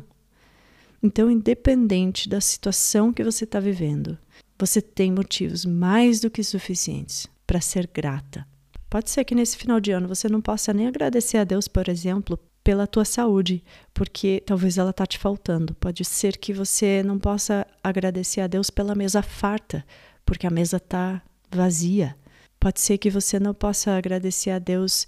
Então, 1.01 1.31
independente 1.31 2.29
da 2.29 2.39
situação 2.39 3.11
que 3.11 3.23
você 3.23 3.45
está 3.45 3.59
vivendo, 3.59 4.15
você 4.59 4.79
tem 4.79 5.11
motivos 5.11 5.65
mais 5.65 6.19
do 6.19 6.29
que 6.29 6.43
suficientes 6.43 7.25
para 7.47 7.59
ser 7.59 7.89
grata. 7.91 8.45
Pode 8.91 9.09
ser 9.09 9.23
que 9.23 9.33
nesse 9.33 9.57
final 9.57 9.79
de 9.79 9.89
ano 9.89 10.07
você 10.07 10.29
não 10.29 10.39
possa 10.39 10.71
nem 10.71 10.85
agradecer 10.85 11.39
a 11.39 11.43
Deus, 11.43 11.67
por 11.67 11.89
exemplo, 11.89 12.37
pela 12.63 12.85
tua 12.85 13.03
saúde, 13.03 13.63
porque 13.91 14.43
talvez 14.45 14.77
ela 14.77 14.93
tá 14.93 15.07
te 15.07 15.17
faltando. 15.17 15.73
Pode 15.73 16.05
ser 16.05 16.37
que 16.37 16.53
você 16.53 17.01
não 17.01 17.17
possa 17.17 17.65
agradecer 17.83 18.41
a 18.41 18.45
Deus 18.45 18.69
pela 18.69 18.93
mesa 18.93 19.23
farta, 19.23 19.83
porque 20.23 20.45
a 20.45 20.51
mesa 20.51 20.79
tá 20.79 21.23
vazia. 21.51 22.15
Pode 22.59 22.79
ser 22.79 22.99
que 22.99 23.09
você 23.09 23.39
não 23.39 23.55
possa 23.55 23.97
agradecer 23.97 24.51
a 24.51 24.59
Deus 24.59 25.07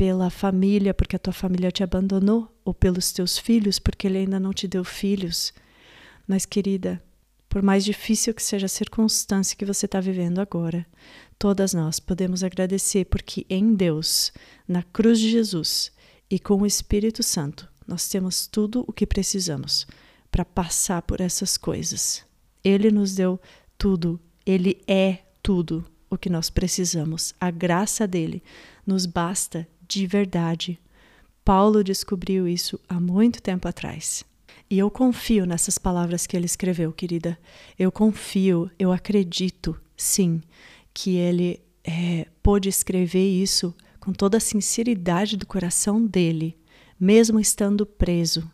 pela 0.00 0.30
família, 0.30 0.94
porque 0.94 1.16
a 1.16 1.18
tua 1.18 1.30
família 1.30 1.70
te 1.70 1.82
abandonou, 1.82 2.50
ou 2.64 2.72
pelos 2.72 3.12
teus 3.12 3.36
filhos, 3.36 3.78
porque 3.78 4.06
ele 4.06 4.16
ainda 4.16 4.40
não 4.40 4.50
te 4.50 4.66
deu 4.66 4.82
filhos. 4.82 5.52
Mas, 6.26 6.46
querida, 6.46 7.02
por 7.50 7.60
mais 7.60 7.84
difícil 7.84 8.32
que 8.32 8.42
seja 8.42 8.64
a 8.64 8.68
circunstância 8.70 9.54
que 9.54 9.66
você 9.66 9.84
está 9.84 10.00
vivendo 10.00 10.38
agora, 10.38 10.86
todas 11.38 11.74
nós 11.74 12.00
podemos 12.00 12.42
agradecer, 12.42 13.04
porque 13.04 13.44
em 13.50 13.74
Deus, 13.74 14.32
na 14.66 14.82
cruz 14.82 15.20
de 15.20 15.30
Jesus 15.30 15.92
e 16.30 16.38
com 16.38 16.62
o 16.62 16.66
Espírito 16.66 17.22
Santo, 17.22 17.68
nós 17.86 18.08
temos 18.08 18.46
tudo 18.46 18.82
o 18.88 18.94
que 18.94 19.06
precisamos 19.06 19.86
para 20.30 20.46
passar 20.46 21.02
por 21.02 21.20
essas 21.20 21.58
coisas. 21.58 22.24
Ele 22.64 22.90
nos 22.90 23.14
deu 23.14 23.38
tudo, 23.76 24.18
ele 24.46 24.82
é 24.86 25.18
tudo 25.42 25.84
o 26.08 26.16
que 26.16 26.30
nós 26.30 26.48
precisamos. 26.48 27.34
A 27.38 27.50
graça 27.50 28.08
dele 28.08 28.42
nos 28.86 29.04
basta 29.04 29.68
de 29.98 30.06
verdade. 30.06 30.78
Paulo 31.44 31.82
descobriu 31.82 32.46
isso 32.46 32.78
há 32.88 33.00
muito 33.00 33.42
tempo 33.42 33.66
atrás. 33.66 34.24
E 34.70 34.78
eu 34.78 34.88
confio 34.88 35.44
nessas 35.44 35.78
palavras 35.78 36.26
que 36.26 36.36
ele 36.36 36.46
escreveu, 36.46 36.92
querida. 36.92 37.36
Eu 37.76 37.90
confio, 37.90 38.70
eu 38.78 38.92
acredito, 38.92 39.76
sim, 39.96 40.40
que 40.94 41.16
ele 41.16 41.60
é, 41.82 42.28
pôde 42.40 42.68
escrever 42.68 43.26
isso 43.26 43.74
com 43.98 44.12
toda 44.12 44.36
a 44.36 44.40
sinceridade 44.40 45.36
do 45.36 45.46
coração 45.46 46.06
dele, 46.06 46.56
mesmo 46.98 47.40
estando 47.40 47.84
preso. 47.84 48.48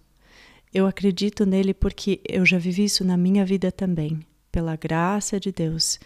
Eu 0.72 0.86
acredito 0.86 1.44
nele 1.44 1.74
porque 1.74 2.20
eu 2.26 2.46
já 2.46 2.56
vivi 2.56 2.84
isso 2.84 3.04
na 3.04 3.16
minha 3.16 3.44
vida 3.44 3.70
também, 3.70 4.20
pela 4.50 4.74
graça 4.74 5.38
de 5.38 5.52
Deus, 5.52 6.00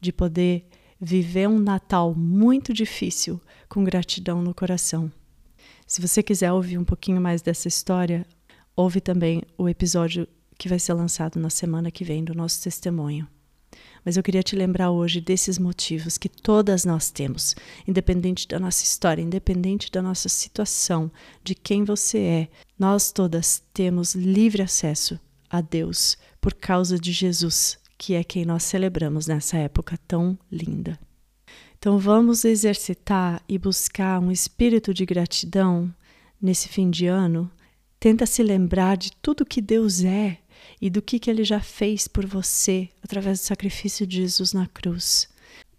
de 0.00 0.12
poder 0.12 0.64
viver 1.04 1.48
um 1.48 1.58
Natal 1.58 2.14
muito 2.14 2.72
difícil 2.72 3.40
com 3.68 3.82
gratidão 3.82 4.40
no 4.40 4.54
coração. 4.54 5.10
Se 5.84 6.00
você 6.00 6.22
quiser 6.22 6.52
ouvir 6.52 6.78
um 6.78 6.84
pouquinho 6.84 7.20
mais 7.20 7.42
dessa 7.42 7.66
história, 7.66 8.24
ouve 8.76 9.00
também 9.00 9.42
o 9.58 9.68
episódio 9.68 10.28
que 10.56 10.68
vai 10.68 10.78
ser 10.78 10.92
lançado 10.92 11.40
na 11.40 11.50
semana 11.50 11.90
que 11.90 12.04
vem 12.04 12.22
do 12.22 12.36
nosso 12.36 12.62
testemunho. 12.62 13.26
Mas 14.04 14.16
eu 14.16 14.22
queria 14.22 14.44
te 14.44 14.54
lembrar 14.54 14.92
hoje 14.92 15.20
desses 15.20 15.58
motivos 15.58 16.16
que 16.16 16.28
todas 16.28 16.84
nós 16.84 17.10
temos, 17.10 17.56
independente 17.86 18.46
da 18.46 18.60
nossa 18.60 18.84
história, 18.84 19.22
independente 19.22 19.90
da 19.90 20.00
nossa 20.00 20.28
situação, 20.28 21.10
de 21.42 21.56
quem 21.56 21.82
você 21.82 22.18
é, 22.18 22.48
nós 22.78 23.10
todas 23.10 23.60
temos 23.74 24.14
livre 24.14 24.62
acesso 24.62 25.18
a 25.50 25.60
Deus 25.60 26.16
por 26.40 26.54
causa 26.54 26.96
de 26.96 27.10
Jesus, 27.10 27.78
que 28.02 28.14
é 28.14 28.24
quem 28.24 28.44
nós 28.44 28.64
celebramos 28.64 29.28
nessa 29.28 29.56
época 29.56 29.96
tão 30.08 30.36
linda. 30.50 30.98
Então 31.78 32.00
vamos 32.00 32.44
exercitar 32.44 33.40
e 33.48 33.56
buscar 33.56 34.20
um 34.20 34.32
espírito 34.32 34.92
de 34.92 35.06
gratidão 35.06 35.94
nesse 36.40 36.68
fim 36.68 36.90
de 36.90 37.06
ano. 37.06 37.48
Tenta 38.00 38.26
se 38.26 38.42
lembrar 38.42 38.96
de 38.96 39.12
tudo 39.22 39.46
que 39.46 39.60
Deus 39.60 40.02
é 40.02 40.38
e 40.80 40.90
do 40.90 41.00
que, 41.00 41.20
que 41.20 41.30
Ele 41.30 41.44
já 41.44 41.60
fez 41.60 42.08
por 42.08 42.26
você 42.26 42.88
através 43.04 43.38
do 43.38 43.44
sacrifício 43.44 44.04
de 44.04 44.16
Jesus 44.16 44.52
na 44.52 44.66
cruz. 44.66 45.28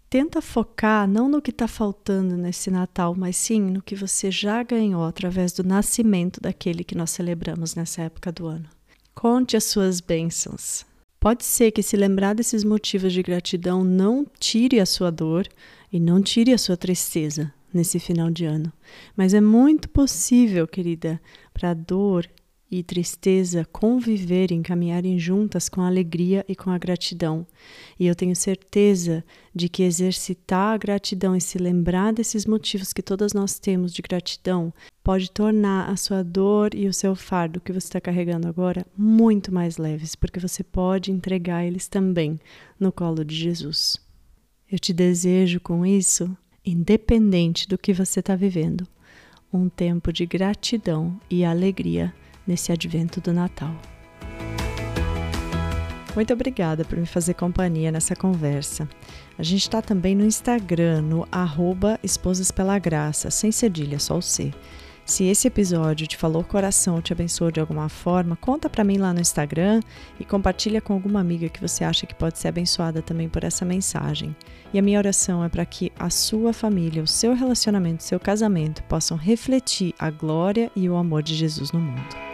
Tenta 0.08 0.40
focar 0.40 1.06
não 1.06 1.28
no 1.28 1.42
que 1.42 1.50
está 1.50 1.68
faltando 1.68 2.38
nesse 2.38 2.70
Natal, 2.70 3.14
mas 3.14 3.36
sim 3.36 3.60
no 3.60 3.82
que 3.82 3.94
você 3.94 4.30
já 4.30 4.62
ganhou 4.62 5.04
através 5.04 5.52
do 5.52 5.62
nascimento 5.62 6.40
daquele 6.40 6.84
que 6.84 6.94
nós 6.94 7.10
celebramos 7.10 7.74
nessa 7.74 8.00
época 8.00 8.32
do 8.32 8.46
ano. 8.46 8.70
Conte 9.14 9.58
as 9.58 9.64
suas 9.64 10.00
bênçãos. 10.00 10.86
Pode 11.24 11.42
ser 11.42 11.70
que 11.70 11.82
se 11.82 11.96
lembrar 11.96 12.34
desses 12.34 12.62
motivos 12.62 13.10
de 13.10 13.22
gratidão 13.22 13.82
não 13.82 14.26
tire 14.38 14.78
a 14.78 14.84
sua 14.84 15.10
dor 15.10 15.48
e 15.90 15.98
não 15.98 16.20
tire 16.20 16.52
a 16.52 16.58
sua 16.58 16.76
tristeza 16.76 17.50
nesse 17.72 17.98
final 17.98 18.30
de 18.30 18.44
ano, 18.44 18.70
mas 19.16 19.32
é 19.32 19.40
muito 19.40 19.88
possível, 19.88 20.68
querida, 20.68 21.18
para 21.54 21.70
a 21.70 21.74
dor 21.74 22.28
e 22.70 22.82
tristeza 22.82 23.64
conviverem, 23.70 24.62
caminharem 24.62 25.18
juntas 25.18 25.68
com 25.68 25.80
a 25.80 25.86
alegria 25.86 26.44
e 26.48 26.56
com 26.56 26.70
a 26.70 26.78
gratidão. 26.78 27.46
E 27.98 28.06
eu 28.06 28.14
tenho 28.14 28.34
certeza 28.34 29.24
de 29.54 29.68
que 29.68 29.82
exercitar 29.82 30.74
a 30.74 30.76
gratidão 30.76 31.36
e 31.36 31.40
se 31.40 31.58
lembrar 31.58 32.12
desses 32.12 32.46
motivos 32.46 32.92
que 32.92 33.02
todas 33.02 33.32
nós 33.32 33.58
temos 33.58 33.92
de 33.92 34.02
gratidão 34.02 34.72
pode 35.02 35.30
tornar 35.30 35.88
a 35.88 35.96
sua 35.96 36.24
dor 36.24 36.74
e 36.74 36.88
o 36.88 36.92
seu 36.92 37.14
fardo 37.14 37.60
que 37.60 37.72
você 37.72 37.86
está 37.86 38.00
carregando 38.00 38.48
agora 38.48 38.86
muito 38.96 39.52
mais 39.52 39.76
leves, 39.76 40.14
porque 40.14 40.40
você 40.40 40.64
pode 40.64 41.12
entregar 41.12 41.64
eles 41.64 41.86
também 41.86 42.40
no 42.80 42.90
colo 42.90 43.24
de 43.24 43.36
Jesus. 43.36 43.98
Eu 44.70 44.78
te 44.78 44.92
desejo 44.92 45.60
com 45.60 45.84
isso, 45.84 46.36
independente 46.64 47.68
do 47.68 47.78
que 47.78 47.92
você 47.92 48.20
está 48.20 48.34
vivendo, 48.34 48.88
um 49.52 49.68
tempo 49.68 50.12
de 50.12 50.26
gratidão 50.26 51.20
e 51.30 51.44
alegria 51.44 52.12
nesse 52.46 52.72
advento 52.72 53.20
do 53.20 53.32
Natal. 53.32 53.74
Muito 56.14 56.32
obrigada 56.32 56.84
por 56.84 56.96
me 56.96 57.06
fazer 57.06 57.34
companhia 57.34 57.90
nessa 57.90 58.14
conversa. 58.14 58.88
A 59.36 59.42
gente 59.42 59.62
está 59.62 59.82
também 59.82 60.14
no 60.14 60.24
Instagram, 60.24 61.02
no 61.02 61.26
arroba 61.30 61.98
Esposas 62.04 62.52
Pela 62.52 62.78
Graça, 62.78 63.30
sem 63.32 63.50
cedilha, 63.50 63.98
só 63.98 64.18
o 64.18 64.22
C. 64.22 64.52
Se 65.04 65.24
esse 65.24 65.48
episódio 65.48 66.06
te 66.06 66.16
falou 66.16 66.42
coração, 66.42 67.02
te 67.02 67.12
abençoou 67.12 67.50
de 67.50 67.60
alguma 67.60 67.90
forma, 67.90 68.36
conta 68.36 68.70
para 68.70 68.84
mim 68.84 68.96
lá 68.96 69.12
no 69.12 69.20
Instagram 69.20 69.80
e 70.18 70.24
compartilha 70.24 70.80
com 70.80 70.94
alguma 70.94 71.20
amiga 71.20 71.48
que 71.48 71.60
você 71.60 71.84
acha 71.84 72.06
que 72.06 72.14
pode 72.14 72.38
ser 72.38 72.48
abençoada 72.48 73.02
também 73.02 73.28
por 73.28 73.44
essa 73.44 73.66
mensagem. 73.66 74.34
E 74.72 74.78
a 74.78 74.82
minha 74.82 74.98
oração 74.98 75.44
é 75.44 75.48
para 75.48 75.66
que 75.66 75.92
a 75.98 76.08
sua 76.08 76.54
família, 76.54 77.02
o 77.02 77.06
seu 77.06 77.34
relacionamento, 77.34 78.00
o 78.02 78.06
seu 78.06 78.18
casamento 78.18 78.82
possam 78.84 79.16
refletir 79.16 79.94
a 79.98 80.10
glória 80.10 80.70
e 80.74 80.88
o 80.88 80.96
amor 80.96 81.22
de 81.22 81.34
Jesus 81.34 81.70
no 81.70 81.80
mundo. 81.80 82.33